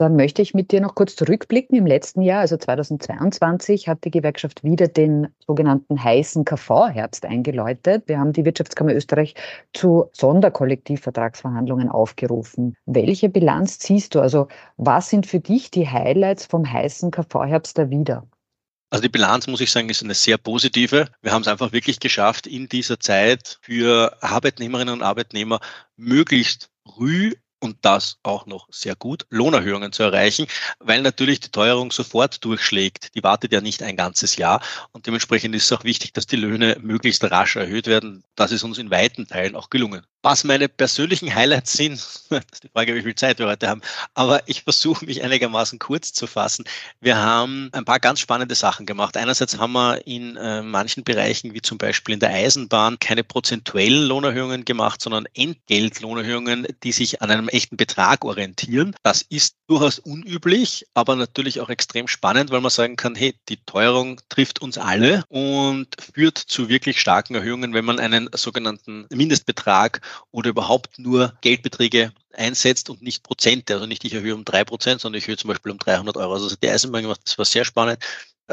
Dann 0.00 0.16
möchte 0.16 0.40
ich 0.40 0.54
mit 0.54 0.72
dir 0.72 0.80
noch 0.80 0.94
kurz 0.94 1.14
zurückblicken. 1.14 1.76
Im 1.76 1.84
letzten 1.84 2.22
Jahr, 2.22 2.40
also 2.40 2.56
2022, 2.56 3.86
hat 3.86 4.02
die 4.04 4.10
Gewerkschaft 4.10 4.64
wieder 4.64 4.88
den 4.88 5.28
sogenannten 5.46 6.02
heißen 6.02 6.46
KV-Herbst 6.46 7.26
eingeläutet. 7.26 8.04
Wir 8.06 8.18
haben 8.18 8.32
die 8.32 8.46
Wirtschaftskammer 8.46 8.94
Österreich 8.94 9.34
zu 9.74 10.08
Sonderkollektivvertragsverhandlungen 10.14 11.90
aufgerufen. 11.90 12.76
Welche 12.86 13.28
Bilanz 13.28 13.78
ziehst 13.78 14.14
du? 14.14 14.20
Also 14.20 14.48
was 14.78 15.10
sind 15.10 15.26
für 15.26 15.38
dich 15.38 15.70
die 15.70 15.86
Highlights 15.86 16.46
vom 16.46 16.64
heißen 16.64 17.10
KV-Herbst 17.10 17.76
da 17.76 17.90
wieder? 17.90 18.26
Also 18.88 19.02
die 19.02 19.10
Bilanz, 19.10 19.48
muss 19.48 19.60
ich 19.60 19.70
sagen, 19.70 19.90
ist 19.90 20.02
eine 20.02 20.14
sehr 20.14 20.38
positive. 20.38 21.08
Wir 21.20 21.32
haben 21.32 21.42
es 21.42 21.48
einfach 21.48 21.72
wirklich 21.72 22.00
geschafft, 22.00 22.46
in 22.46 22.70
dieser 22.70 23.00
Zeit 23.00 23.58
für 23.60 24.16
Arbeitnehmerinnen 24.22 24.94
und 24.94 25.02
Arbeitnehmer 25.02 25.60
möglichst 25.98 26.70
früh 26.86 27.34
und 27.60 27.76
das 27.82 28.18
auch 28.22 28.46
noch 28.46 28.66
sehr 28.70 28.96
gut, 28.96 29.26
Lohnerhöhungen 29.30 29.92
zu 29.92 30.02
erreichen, 30.02 30.46
weil 30.78 31.02
natürlich 31.02 31.40
die 31.40 31.50
Teuerung 31.50 31.92
sofort 31.92 32.44
durchschlägt. 32.44 33.14
Die 33.14 33.22
wartet 33.22 33.52
ja 33.52 33.60
nicht 33.60 33.82
ein 33.82 33.96
ganzes 33.96 34.36
Jahr 34.36 34.60
und 34.92 35.06
dementsprechend 35.06 35.54
ist 35.54 35.66
es 35.66 35.72
auch 35.72 35.84
wichtig, 35.84 36.12
dass 36.12 36.26
die 36.26 36.36
Löhne 36.36 36.78
möglichst 36.80 37.22
rasch 37.24 37.56
erhöht 37.56 37.86
werden. 37.86 38.24
Das 38.34 38.52
ist 38.52 38.64
uns 38.64 38.78
in 38.78 38.90
weiten 38.90 39.28
Teilen 39.28 39.54
auch 39.54 39.70
gelungen. 39.70 40.04
Was 40.22 40.44
meine 40.44 40.68
persönlichen 40.68 41.34
Highlights 41.34 41.72
sind, 41.72 41.92
das 42.30 42.44
ist 42.52 42.64
die 42.64 42.68
Frage, 42.68 42.94
wie 42.94 43.02
viel 43.02 43.14
Zeit 43.14 43.38
wir 43.38 43.46
heute 43.46 43.68
haben, 43.68 43.80
aber 44.12 44.46
ich 44.46 44.64
versuche 44.64 45.06
mich 45.06 45.22
einigermaßen 45.22 45.78
kurz 45.78 46.12
zu 46.12 46.26
fassen. 46.26 46.64
Wir 47.00 47.16
haben 47.16 47.70
ein 47.72 47.86
paar 47.86 48.00
ganz 48.00 48.20
spannende 48.20 48.54
Sachen 48.54 48.84
gemacht. 48.84 49.16
Einerseits 49.16 49.56
haben 49.56 49.72
wir 49.72 50.06
in 50.06 50.36
äh, 50.36 50.60
manchen 50.62 51.04
Bereichen, 51.04 51.54
wie 51.54 51.62
zum 51.62 51.78
Beispiel 51.78 52.14
in 52.14 52.20
der 52.20 52.30
Eisenbahn, 52.30 52.98
keine 52.98 53.24
prozentuellen 53.24 54.06
Lohnerhöhungen 54.06 54.66
gemacht, 54.66 55.00
sondern 55.00 55.26
Entgeltlohnerhöhungen, 55.32 56.66
die 56.82 56.92
sich 56.92 57.22
an 57.22 57.30
einem 57.30 57.48
echten 57.48 57.78
Betrag 57.78 58.24
orientieren. 58.26 58.94
Das 59.02 59.22
ist 59.22 59.56
durchaus 59.68 59.98
unüblich, 59.98 60.86
aber 60.92 61.16
natürlich 61.16 61.60
auch 61.60 61.70
extrem 61.70 62.08
spannend, 62.08 62.50
weil 62.50 62.60
man 62.60 62.70
sagen 62.70 62.96
kann, 62.96 63.14
hey, 63.14 63.34
die 63.48 63.56
Teuerung 63.64 64.20
trifft 64.28 64.60
uns 64.60 64.76
alle 64.76 65.24
und 65.28 65.88
führt 66.14 66.36
zu 66.36 66.68
wirklich 66.68 67.00
starken 67.00 67.34
Erhöhungen, 67.36 67.72
wenn 67.72 67.86
man 67.86 67.98
einen 67.98 68.28
sogenannten 68.34 69.06
Mindestbetrag 69.10 70.02
oder 70.30 70.50
überhaupt 70.50 70.98
nur 70.98 71.34
Geldbeträge 71.40 72.12
einsetzt 72.34 72.90
und 72.90 73.02
nicht 73.02 73.22
Prozente. 73.22 73.74
Also 73.74 73.86
nicht 73.86 74.04
ich 74.04 74.14
erhöhe 74.14 74.34
um 74.34 74.44
drei 74.44 74.64
Prozent, 74.64 75.00
sondern 75.00 75.18
ich 75.18 75.24
erhöhe 75.24 75.36
zum 75.36 75.48
Beispiel 75.48 75.72
um 75.72 75.78
300 75.78 76.16
Euro. 76.16 76.34
Also 76.34 76.54
die 76.56 76.68
Eisenbahn 76.68 77.02
gemacht, 77.02 77.20
das 77.24 77.38
war 77.38 77.44
sehr 77.44 77.64
spannend. 77.64 78.02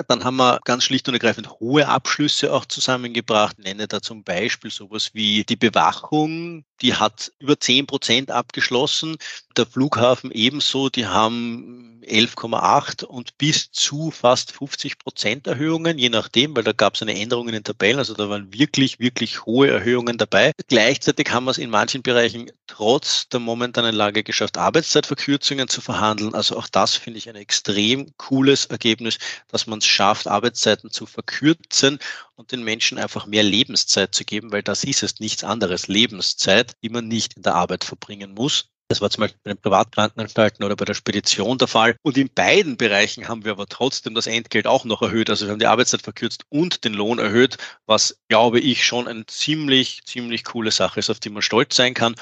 Dann 0.08 0.24
haben 0.24 0.38
wir 0.38 0.60
ganz 0.64 0.84
schlicht 0.84 1.08
und 1.08 1.16
ergreifend 1.16 1.50
hohe 1.60 1.88
Abschlüsse 1.88 2.54
auch 2.54 2.66
zusammengebracht. 2.66 3.56
Ich 3.60 3.66
nenne 3.66 3.88
da 3.88 4.02
zum 4.02 4.24
Beispiel 4.24 4.70
sowas 4.70 5.12
wie 5.14 5.44
die 5.44 5.56
Bewachung, 5.56 6.66
die 6.82 6.96
hat 6.96 7.32
über 7.40 7.60
10 7.60 7.88
Prozent 7.88 8.32
abgeschlossen. 8.32 9.18
Der 9.56 9.66
Flughafen 9.66 10.32
ebenso, 10.32 10.90
die 10.90 11.08
haben 11.08 12.02
11,8 12.08 13.04
und 13.04 13.38
bis 13.38 13.72
zu 13.72 14.12
fast 14.12 14.52
50 14.52 15.00
Prozent 15.00 15.48
Erhöhungen, 15.48 15.98
je 15.98 16.10
nachdem, 16.10 16.56
weil 16.56 16.64
da 16.64 16.72
gab 16.72 16.96
es 16.96 17.02
eine 17.02 17.20
Änderung 17.20 17.48
in 17.48 17.54
den 17.54 17.64
Tabellen, 17.64 18.00
also 18.00 18.14
da 18.14 18.30
waren 18.30 18.54
wirklich, 18.54 19.00
wirklich 19.00 19.46
hohe 19.46 19.70
Erhöhungen 19.70 20.18
dabei. 20.18 20.52
Gleichzeitig 20.68 21.32
haben 21.32 21.46
wir 21.46 21.52
es 21.52 21.58
in 21.58 21.70
manchen 21.70 22.02
Bereichen 22.02 22.52
trotz 22.68 23.28
der 23.30 23.40
momentanen 23.40 23.96
Lage 23.96 24.24
geschafft, 24.24 24.58
Arbeitszeitverkürzungen 24.58 25.68
zu 25.68 25.82
verhandeln. 25.82 26.34
Also 26.34 26.58
auch 26.58 26.68
das 26.68 26.96
finde 26.96 27.20
ich 27.20 27.30
ein 27.30 27.36
extrem 27.36 28.16
cooles 28.18 28.66
Ergebnis, 28.66 29.18
dass 29.50 29.68
man 29.68 29.80
es 29.80 29.86
schafft, 29.86 30.28
Arbeitszeiten 30.28 30.92
zu 30.92 31.06
verkürzen 31.06 32.00
und 32.38 32.52
den 32.52 32.64
Menschen 32.64 32.98
einfach 32.98 33.26
mehr 33.26 33.44
Lebenszeit 33.44 34.14
zu 34.16 34.24
geben, 34.24 34.52
weil 34.52 34.64
das 34.64 34.84
ist 34.84 35.04
es 35.04 35.20
nichts 35.20 35.44
anderes, 35.44 35.88
Lebenszeit, 35.88 36.74
die 36.84 36.90
man 36.90 37.08
nicht 37.08 37.36
in 37.36 37.42
der 37.42 37.56
Arbeit 37.56 37.84
verbringen 37.84 38.34
muss. 38.34 38.70
Das 38.90 39.02
war 39.02 39.10
zum 39.10 39.22
Beispiel 39.22 39.42
bei 39.44 39.54
den 39.54 39.62
Privatkrankenanstalten 39.62 40.64
oder 40.64 40.78
bei 40.78 40.86
der 40.86 40.94
Spedition 40.94 41.58
der 41.58 41.68
Fall. 41.68 41.98
Und 42.04 42.16
in 42.16 42.30
beiden 42.34 42.78
Bereichen 42.78 43.28
haben 43.28 43.44
wir 43.44 43.52
aber 43.52 43.66
trotzdem 43.66 44.16
das 44.16 44.28
Entgelt 44.28 44.66
auch 44.66 44.86
noch 44.86 45.02
erhöht. 45.02 45.30
Also 45.30 45.46
wir 45.46 45.52
haben 45.52 45.60
die 45.60 45.68
Arbeitszeit 45.68 46.04
verkürzt 46.04 46.46
und 46.48 46.86
den 46.86 46.94
Lohn 46.94 47.20
erhöht, 47.20 47.58
was, 47.86 48.22
glaube 48.30 48.62
ich, 48.62 48.86
schon 48.86 49.10
eine 49.10 49.26
ziemlich, 49.26 50.04
ziemlich 50.06 50.46
coole 50.46 50.72
Sache 50.72 51.02
ist, 51.02 51.10
auf 51.10 51.20
die 51.20 51.30
man 51.30 51.42
stolz 51.42 51.76
sein 51.76 51.94
kann. 51.94 52.16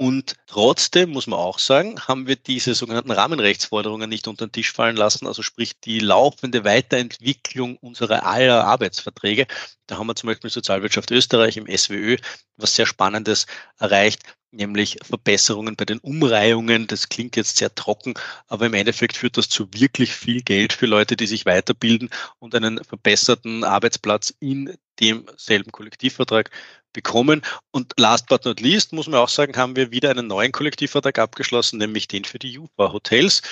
Und 0.00 0.36
trotzdem 0.46 1.10
muss 1.10 1.26
man 1.26 1.38
auch 1.38 1.58
sagen, 1.58 2.00
haben 2.08 2.26
wir 2.26 2.36
diese 2.36 2.74
sogenannten 2.74 3.10
Rahmenrechtsforderungen 3.10 4.08
nicht 4.08 4.28
unter 4.28 4.46
den 4.46 4.52
Tisch 4.52 4.72
fallen 4.72 4.96
lassen, 4.96 5.26
also 5.26 5.42
sprich 5.42 5.78
die 5.78 5.98
laufende 5.98 6.64
Weiterentwicklung 6.64 7.76
unserer 7.76 8.24
aller 8.24 8.64
Arbeitsverträge. 8.64 9.46
Da 9.86 9.98
haben 9.98 10.06
wir 10.06 10.14
zum 10.16 10.28
Beispiel 10.28 10.48
Sozialwirtschaft 10.48 11.10
Österreich 11.10 11.58
im 11.58 11.66
SWÖ 11.66 12.16
was 12.56 12.74
sehr 12.76 12.86
Spannendes 12.86 13.46
erreicht, 13.78 14.22
nämlich 14.52 14.98
Verbesserungen 15.02 15.76
bei 15.76 15.84
den 15.84 15.98
Umreihungen. 15.98 16.86
Das 16.86 17.10
klingt 17.10 17.36
jetzt 17.36 17.58
sehr 17.58 17.74
trocken, 17.74 18.14
aber 18.46 18.66
im 18.66 18.74
Endeffekt 18.74 19.18
führt 19.18 19.36
das 19.36 19.50
zu 19.50 19.68
wirklich 19.74 20.12
viel 20.12 20.40
Geld 20.42 20.72
für 20.72 20.86
Leute, 20.86 21.14
die 21.16 21.26
sich 21.26 21.44
weiterbilden 21.44 22.08
und 22.38 22.54
einen 22.54 22.82
verbesserten 22.84 23.64
Arbeitsplatz 23.64 24.32
in 24.40 24.76
demselben 24.98 25.72
Kollektivvertrag 25.72 26.50
bekommen. 26.92 27.42
Und 27.70 27.92
last 27.98 28.28
but 28.28 28.44
not 28.44 28.60
least, 28.60 28.92
muss 28.92 29.06
man 29.06 29.20
auch 29.20 29.28
sagen, 29.28 29.56
haben 29.56 29.76
wir 29.76 29.90
wieder 29.90 30.10
einen 30.10 30.26
neuen 30.26 30.52
Kollektivvertrag 30.52 31.18
abgeschlossen, 31.18 31.78
nämlich 31.78 32.08
den 32.08 32.24
für 32.24 32.38
die 32.38 32.52
Jufa 32.52 32.92
Hotels. 32.92 33.42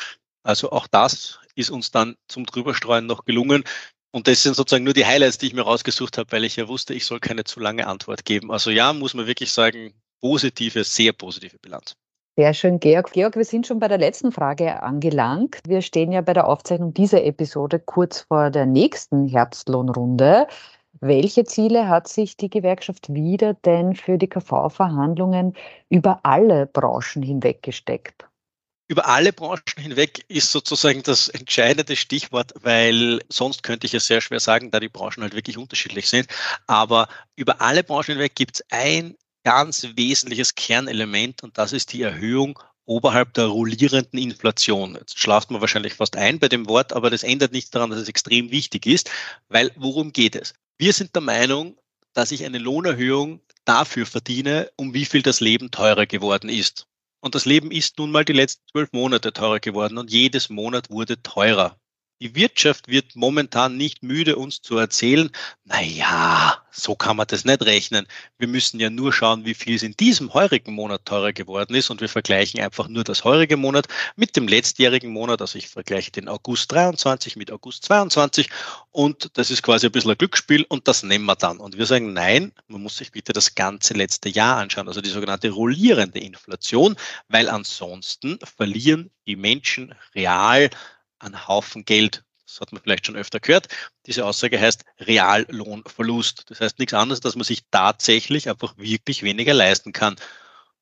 Also 0.43 0.71
auch 0.73 0.87
das 0.87 1.39
ist 1.55 1.71
uns 1.71 1.91
dann 1.91 2.17
zum 2.29 2.47
Drüberstreuen 2.47 3.07
noch 3.07 3.25
gelungen. 3.25 3.65
Und 4.11 4.27
das 4.27 4.43
sind 4.43 4.57
sozusagen 4.57 4.85
nur 4.85 4.95
die 4.95 5.07
Highlights, 5.07 5.39
die 5.39 5.49
ich 5.49 5.55
mir 5.55 5.63
rausgesucht 5.63 6.17
habe, 6.17 6.33
weil 6.33 6.45
ich 6.45 6.57
ja 6.57 6.69
wusste, 6.69 6.95
ich 6.95 7.05
soll 7.05 7.21
keine 7.21 7.45
zu 7.45 7.61
lange 7.61 7.87
Antwort 7.87 8.25
geben. 8.25 8.51
Also 8.51 8.71
ja, 8.71 8.93
muss 8.93 9.15
man 9.15 9.27
wirklich 9.27 9.53
sagen, 9.53 9.93
positive, 10.21 10.85
sehr 10.85 11.13
positive 11.13 11.59
Bilanz. 11.59 11.95
Sehr 12.39 12.55
schön, 12.55 12.79
Georg. 12.79 13.13
Georg, 13.13 13.35
wir 13.35 13.45
sind 13.45 13.67
schon 13.67 13.81
bei 13.81 13.89
der 13.89 13.99
letzten 13.99 14.31
Frage 14.31 14.81
angelangt. 14.81 15.59
Wir 15.67 15.83
stehen 15.83 16.13
ja 16.13 16.21
bei 16.21 16.33
der 16.33 16.47
Aufzeichnung 16.47 16.95
dieser 16.95 17.25
Episode 17.25 17.81
kurz 17.81 18.21
vor 18.21 18.51
der 18.51 18.65
nächsten 18.65 19.27
Herbstlohnrunde. 19.27 20.47
Welche 21.01 21.45
Ziele 21.45 21.89
hat 21.89 22.09
sich 22.09 22.37
die 22.37 22.51
Gewerkschaft 22.51 23.13
wieder 23.13 23.55
denn 23.55 23.95
für 23.95 24.19
die 24.19 24.29
KV-Verhandlungen 24.29 25.55
über 25.89 26.21
alle 26.25 26.67
Branchen 26.67 27.23
hinweg 27.23 27.63
gesteckt? 27.63 28.27
Über 28.91 29.07
alle 29.07 29.33
Branchen 29.33 29.63
hinweg 29.77 30.25
ist 30.29 30.51
sozusagen 30.51 31.03
das 31.03 31.29
entscheidende 31.29 31.95
Stichwort, 31.95 32.55
weil 32.63 33.21
sonst 33.29 33.63
könnte 33.63 33.87
ich 33.87 33.95
es 33.95 34.07
sehr 34.07 34.23
schwer 34.23 34.41
sagen, 34.41 34.71
da 34.71 34.81
die 34.81 34.89
Branchen 34.89 35.23
halt 35.23 35.35
wirklich 35.35 35.59
unterschiedlich 35.59 36.09
sind. 36.09 36.27
Aber 36.67 37.09
über 37.37 37.61
alle 37.61 37.85
Branchen 37.85 38.15
hinweg 38.15 38.35
gibt 38.35 38.57
es 38.57 38.65
ein 38.71 39.15
ganz 39.45 39.87
wesentliches 39.95 40.55
Kernelement 40.55 41.43
und 41.43 41.59
das 41.59 41.73
ist 41.73 41.93
die 41.93 42.03
Erhöhung 42.03 42.59
oberhalb 42.87 43.35
der 43.35 43.47
rollierenden 43.47 44.19
Inflation. 44.19 44.95
Jetzt 44.95 45.19
schlaft 45.19 45.51
man 45.51 45.61
wahrscheinlich 45.61 45.95
fast 45.95 46.17
ein 46.17 46.39
bei 46.39 46.49
dem 46.49 46.67
Wort, 46.69 46.95
aber 46.95 47.11
das 47.11 47.23
ändert 47.23 47.53
nichts 47.53 47.71
daran, 47.71 47.91
dass 47.91 48.01
es 48.01 48.09
extrem 48.09 48.51
wichtig 48.51 48.87
ist, 48.87 49.11
weil 49.49 49.71
worum 49.77 50.13
geht 50.13 50.35
es? 50.35 50.55
Wir 50.81 50.93
sind 50.93 51.17
der 51.17 51.23
Meinung, 51.23 51.77
dass 52.13 52.31
ich 52.31 52.45
eine 52.45 52.59
Lohnerhöhung 52.59 53.41
dafür 53.65 54.07
verdiene, 54.07 54.71
um 54.77 54.95
wie 54.95 55.07
viel 55.07 55.23
das 55.23 55.41
Leben 55.41 55.73
teurer 55.73 56.07
geworden 56.07 56.49
ist. 56.49 56.87
Und 57.19 57.35
das 57.35 57.47
Leben 57.47 57.73
ist 57.73 57.99
nun 57.99 58.13
mal 58.13 58.25
die 58.25 58.33
letzten 58.33 58.63
zwölf 58.71 58.93
Monate 58.93 59.33
teurer 59.33 59.59
geworden 59.59 59.99
und 59.99 60.13
jedes 60.13 60.51
Monat 60.51 60.89
wurde 60.89 61.21
teurer. 61.21 61.81
Die 62.21 62.35
Wirtschaft 62.35 62.89
wird 62.89 63.15
momentan 63.15 63.77
nicht 63.77 64.03
müde, 64.03 64.35
uns 64.35 64.61
zu 64.61 64.77
erzählen, 64.77 65.31
na 65.65 65.81
ja, 65.81 66.61
so 66.73 66.97
kann 66.97 67.17
man 67.17 67.29
das 67.29 67.45
nicht 67.45 67.63
rechnen. 67.63 68.09
Wir 68.39 68.49
müssen 68.49 68.81
ja 68.81 68.91
nur 68.91 69.13
schauen, 69.13 69.45
wie 69.45 69.55
viel 69.55 69.77
es 69.77 69.85
in 69.85 69.93
diesem 69.93 70.35
heurigen 70.35 70.73
Monat 70.73 71.05
teurer 71.05 71.33
geworden 71.33 71.77
ist 71.77 71.91
und 71.91 72.01
wir 72.01 72.09
vergleichen 72.09 72.61
einfach 72.61 72.89
nur 72.89 73.05
das 73.05 73.23
heurige 73.23 73.57
Monat 73.57 73.87
mit 74.17 74.35
dem 74.35 74.49
letztjährigen 74.49 75.13
Monat. 75.13 75.41
Also 75.41 75.59
ich 75.59 75.69
vergleiche 75.69 76.11
den 76.11 76.29
August 76.29 76.73
23 76.73 77.37
mit 77.37 77.53
August 77.53 77.85
22 77.85 78.51
und 78.91 79.31
das 79.35 79.53
ist 79.53 79.63
quasi 79.63 79.87
ein 79.87 79.93
bisschen 79.93 80.11
ein 80.11 80.19
Glücksspiel 80.19 80.67
und 80.69 80.89
das 80.89 81.05
nehmen 81.05 81.27
wir 81.27 81.37
dann. 81.37 81.59
Und 81.59 81.79
wir 81.79 81.87
sagen, 81.87 82.15
nein, 82.15 82.53
man 82.67 82.83
muss 82.83 82.97
sich 82.97 83.13
bitte 83.13 83.33
das 83.33 83.55
ganze 83.55 83.95
letzte 83.95 84.29
Jahr 84.29 84.57
anschauen, 84.57 84.89
also 84.89 85.01
die 85.01 85.11
sogenannte 85.11 85.51
rollierende 85.51 86.19
Inflation, 86.19 86.97
weil 87.29 87.49
ansonsten 87.49 88.41
verlieren 88.43 89.11
die 89.29 89.37
Menschen 89.37 89.95
real 90.17 90.69
einen 91.19 91.49
Haufen 91.49 91.85
Geld. 91.85 92.25
Das 92.47 92.61
hat 92.61 92.73
man 92.73 92.83
vielleicht 92.83 93.07
schon 93.07 93.17
öfter 93.17 93.41
gehört. 93.41 93.69
Diese 94.07 94.25
Aussage 94.25 94.59
heißt 94.59 94.85
Reallohnverlust. 95.01 96.45
Das 96.49 96.61
heißt 96.61 96.79
nichts 96.79 96.95
anderes, 96.95 97.21
dass 97.21 97.37
man 97.37 97.45
sich 97.45 97.65
tatsächlich 97.71 98.49
einfach 98.49 98.77
wirklich 98.79 99.23
weniger 99.23 99.53
leisten 99.53 99.93
kann. 99.93 100.17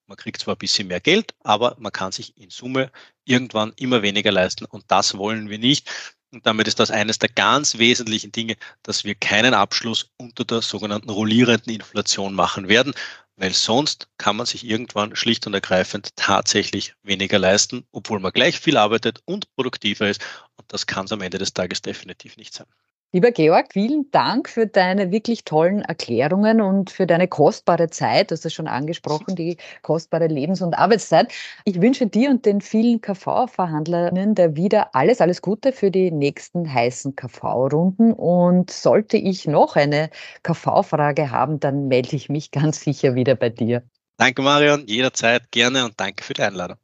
Man 0.07 0.17
kriegt 0.17 0.41
zwar 0.41 0.55
ein 0.55 0.59
bisschen 0.59 0.87
mehr 0.87 1.01
Geld, 1.01 1.35
aber 1.43 1.77
man 1.81 1.91
kann 1.91 2.13
sich 2.13 2.37
in 2.39 2.51
Summe 2.51 2.93
irgendwann 3.25 3.73
immer 3.77 4.03
weniger 4.03 4.31
leisten 4.31 4.65
und 4.65 4.85
das 4.87 5.19
wollen 5.19 5.51
wir 5.51 5.59
nicht. 5.59 5.91
Und 6.33 6.47
damit 6.47 6.69
ist 6.69 6.79
das 6.79 6.91
eines 6.91 7.19
der 7.19 7.29
ganz 7.29 7.79
wesentlichen 7.79 8.31
Dinge, 8.31 8.57
dass 8.83 9.05
wir 9.05 9.15
keinen 9.17 9.55
Abschluss 9.55 10.11
unter 10.17 10.45
der 10.45 10.63
sogenannten 10.63 11.11
rollierenden 11.11 11.75
Inflation 11.75 12.35
machen 12.35 12.69
werden. 12.69 12.95
Weil 13.37 13.53
sonst 13.53 14.09
kann 14.19 14.37
man 14.37 14.47
sich 14.47 14.65
irgendwann 14.65 15.15
schlicht 15.17 15.47
und 15.47 15.55
ergreifend 15.55 16.17
tatsächlich 16.17 16.95
weniger 17.03 17.39
leisten, 17.39 17.87
obwohl 17.93 18.21
man 18.21 18.33
gleich 18.33 18.59
viel 18.61 18.77
arbeitet 18.77 19.21
und 19.25 19.55
produktiver 19.55 20.09
ist. 20.09 20.25
Und 20.57 20.73
das 20.73 20.87
kann 20.87 21.05
es 21.07 21.13
am 21.13 21.21
Ende 21.21 21.39
des 21.39 21.53
Tages 21.55 21.83
definitiv 21.83 22.37
nicht 22.37 22.55
sein. 22.55 22.67
Lieber 23.13 23.31
Georg, 23.31 23.73
vielen 23.73 24.11
Dank 24.11 24.49
für 24.49 24.67
deine 24.67 25.13
wirklich 25.13 25.45
tollen 25.45 25.81
Erklärungen 25.83 26.61
und 26.61 26.91
für 26.91 27.07
deine 27.07 27.29
kostbare 27.29 27.89
Zeit. 27.89 28.31
Du 28.31 28.35
hast 28.35 28.45
es 28.45 28.53
schon 28.53 28.67
angesprochen, 28.67 29.37
die 29.37 29.59
kostbare 29.83 30.27
Lebens- 30.27 30.61
und 30.61 30.77
Arbeitszeit. 30.77 31.33
Ich 31.65 31.81
wünsche 31.81 32.09
dir 32.09 32.31
und 32.31 32.45
den 32.45 32.61
vielen 32.61 33.01
KV-Verhandlerinnen 33.01 34.35
der 34.35 34.57
wieder 34.57 34.95
alles, 34.95 35.21
alles 35.21 35.41
Gute 35.41 35.73
für 35.73 35.93
die 35.93 36.11
nächsten 36.11 36.73
heißen 36.73 37.15
KV-Runden. 37.15 38.13
Und 38.13 38.71
sollte 38.71 39.17
ich 39.17 39.47
noch 39.47 39.77
eine 39.77 40.11
KV-Frage 40.43 41.31
haben, 41.31 41.61
dann 41.61 41.87
melde 41.87 42.17
ich 42.17 42.29
mich 42.29 42.51
ganz 42.51 42.81
sicher 42.81 43.15
wieder 43.15 43.37
bei 43.37 43.51
dir. 43.51 43.83
Danke, 44.17 44.43
Marion. 44.43 44.85
Jederzeit 44.89 45.53
gerne 45.53 45.85
und 45.85 45.95
danke 45.97 46.25
für 46.25 46.35
die 46.35 46.43
Einladung. 46.43 46.77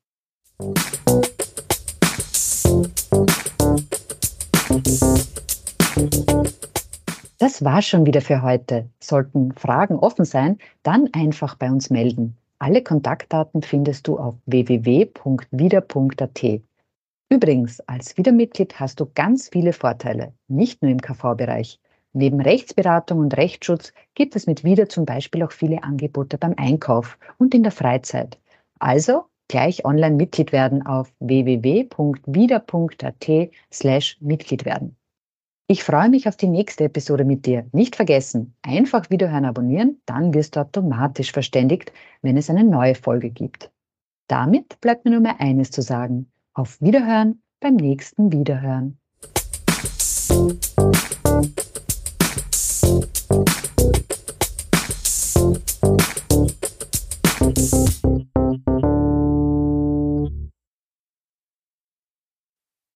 Das 7.39 7.65
war 7.65 7.83
schon 7.83 8.07
wieder 8.07 8.21
für 8.21 8.43
heute. 8.43 8.89
Sollten 9.01 9.53
Fragen 9.53 9.97
offen 9.97 10.25
sein, 10.25 10.59
dann 10.83 11.09
einfach 11.13 11.57
bei 11.57 11.71
uns 11.71 11.91
melden. 11.91 12.37
Alle 12.59 12.83
Kontaktdaten 12.83 13.63
findest 13.63 14.07
du 14.07 14.17
auf 14.19 14.37
www.wieder.at. 14.47 15.21
Übrigens, 17.29 17.81
als 17.81 18.17
Wiedermitglied 18.17 18.79
hast 18.79 19.01
du 19.01 19.07
ganz 19.15 19.49
viele 19.49 19.73
Vorteile, 19.73 20.33
nicht 20.49 20.83
nur 20.83 20.93
im 20.93 21.01
KV-Bereich. 21.01 21.81
Neben 22.13 22.41
Rechtsberatung 22.41 23.19
und 23.19 23.37
Rechtsschutz 23.37 23.93
gibt 24.15 24.37
es 24.37 24.47
mit 24.47 24.65
Wieder 24.65 24.89
zum 24.89 25.05
Beispiel 25.05 25.43
auch 25.43 25.51
viele 25.51 25.83
Angebote 25.83 26.39
beim 26.39 26.55
Einkauf 26.57 27.19
und 27.39 27.55
in 27.55 27.65
der 27.65 27.73
Freizeit. 27.73 28.39
Also 28.79 29.25
gleich 29.49 29.85
online 29.85 30.17
Mitglied 30.17 30.53
werden 30.53 30.87
auf 30.87 31.13
www.wieder.at 31.21 31.91
slash 33.73 34.17
Mitglied 34.21 34.65
werden. 34.65 34.97
Ich 35.73 35.85
freue 35.85 36.11
mich 36.11 36.29
auf 36.29 36.37
die 36.37 36.49
nächste 36.49 36.85
Episode 36.85 37.25
mit 37.25 37.47
dir. 37.47 37.65
Nicht 37.73 37.97
vergessen, 37.97 38.55
einfach 38.61 39.09
Wiederhören 39.09 39.47
abonnieren, 39.47 40.03
dann 40.05 40.35
wirst 40.35 40.55
du 40.55 40.61
automatisch 40.61 41.33
verständigt, 41.33 41.95
wenn 42.21 42.37
es 42.37 42.51
eine 42.51 42.63
neue 42.63 42.95
Folge 42.95 43.31
gibt. 43.31 43.71
Damit 44.29 44.79
bleibt 44.83 45.07
mir 45.07 45.13
nur 45.13 45.23
mehr 45.23 45.41
eines 45.41 45.71
zu 45.71 45.81
sagen. 45.81 46.31
Auf 46.53 46.79
Wiederhören 46.83 47.41
beim 47.59 47.77
nächsten 47.77 48.31
Wiederhören. 48.31 48.99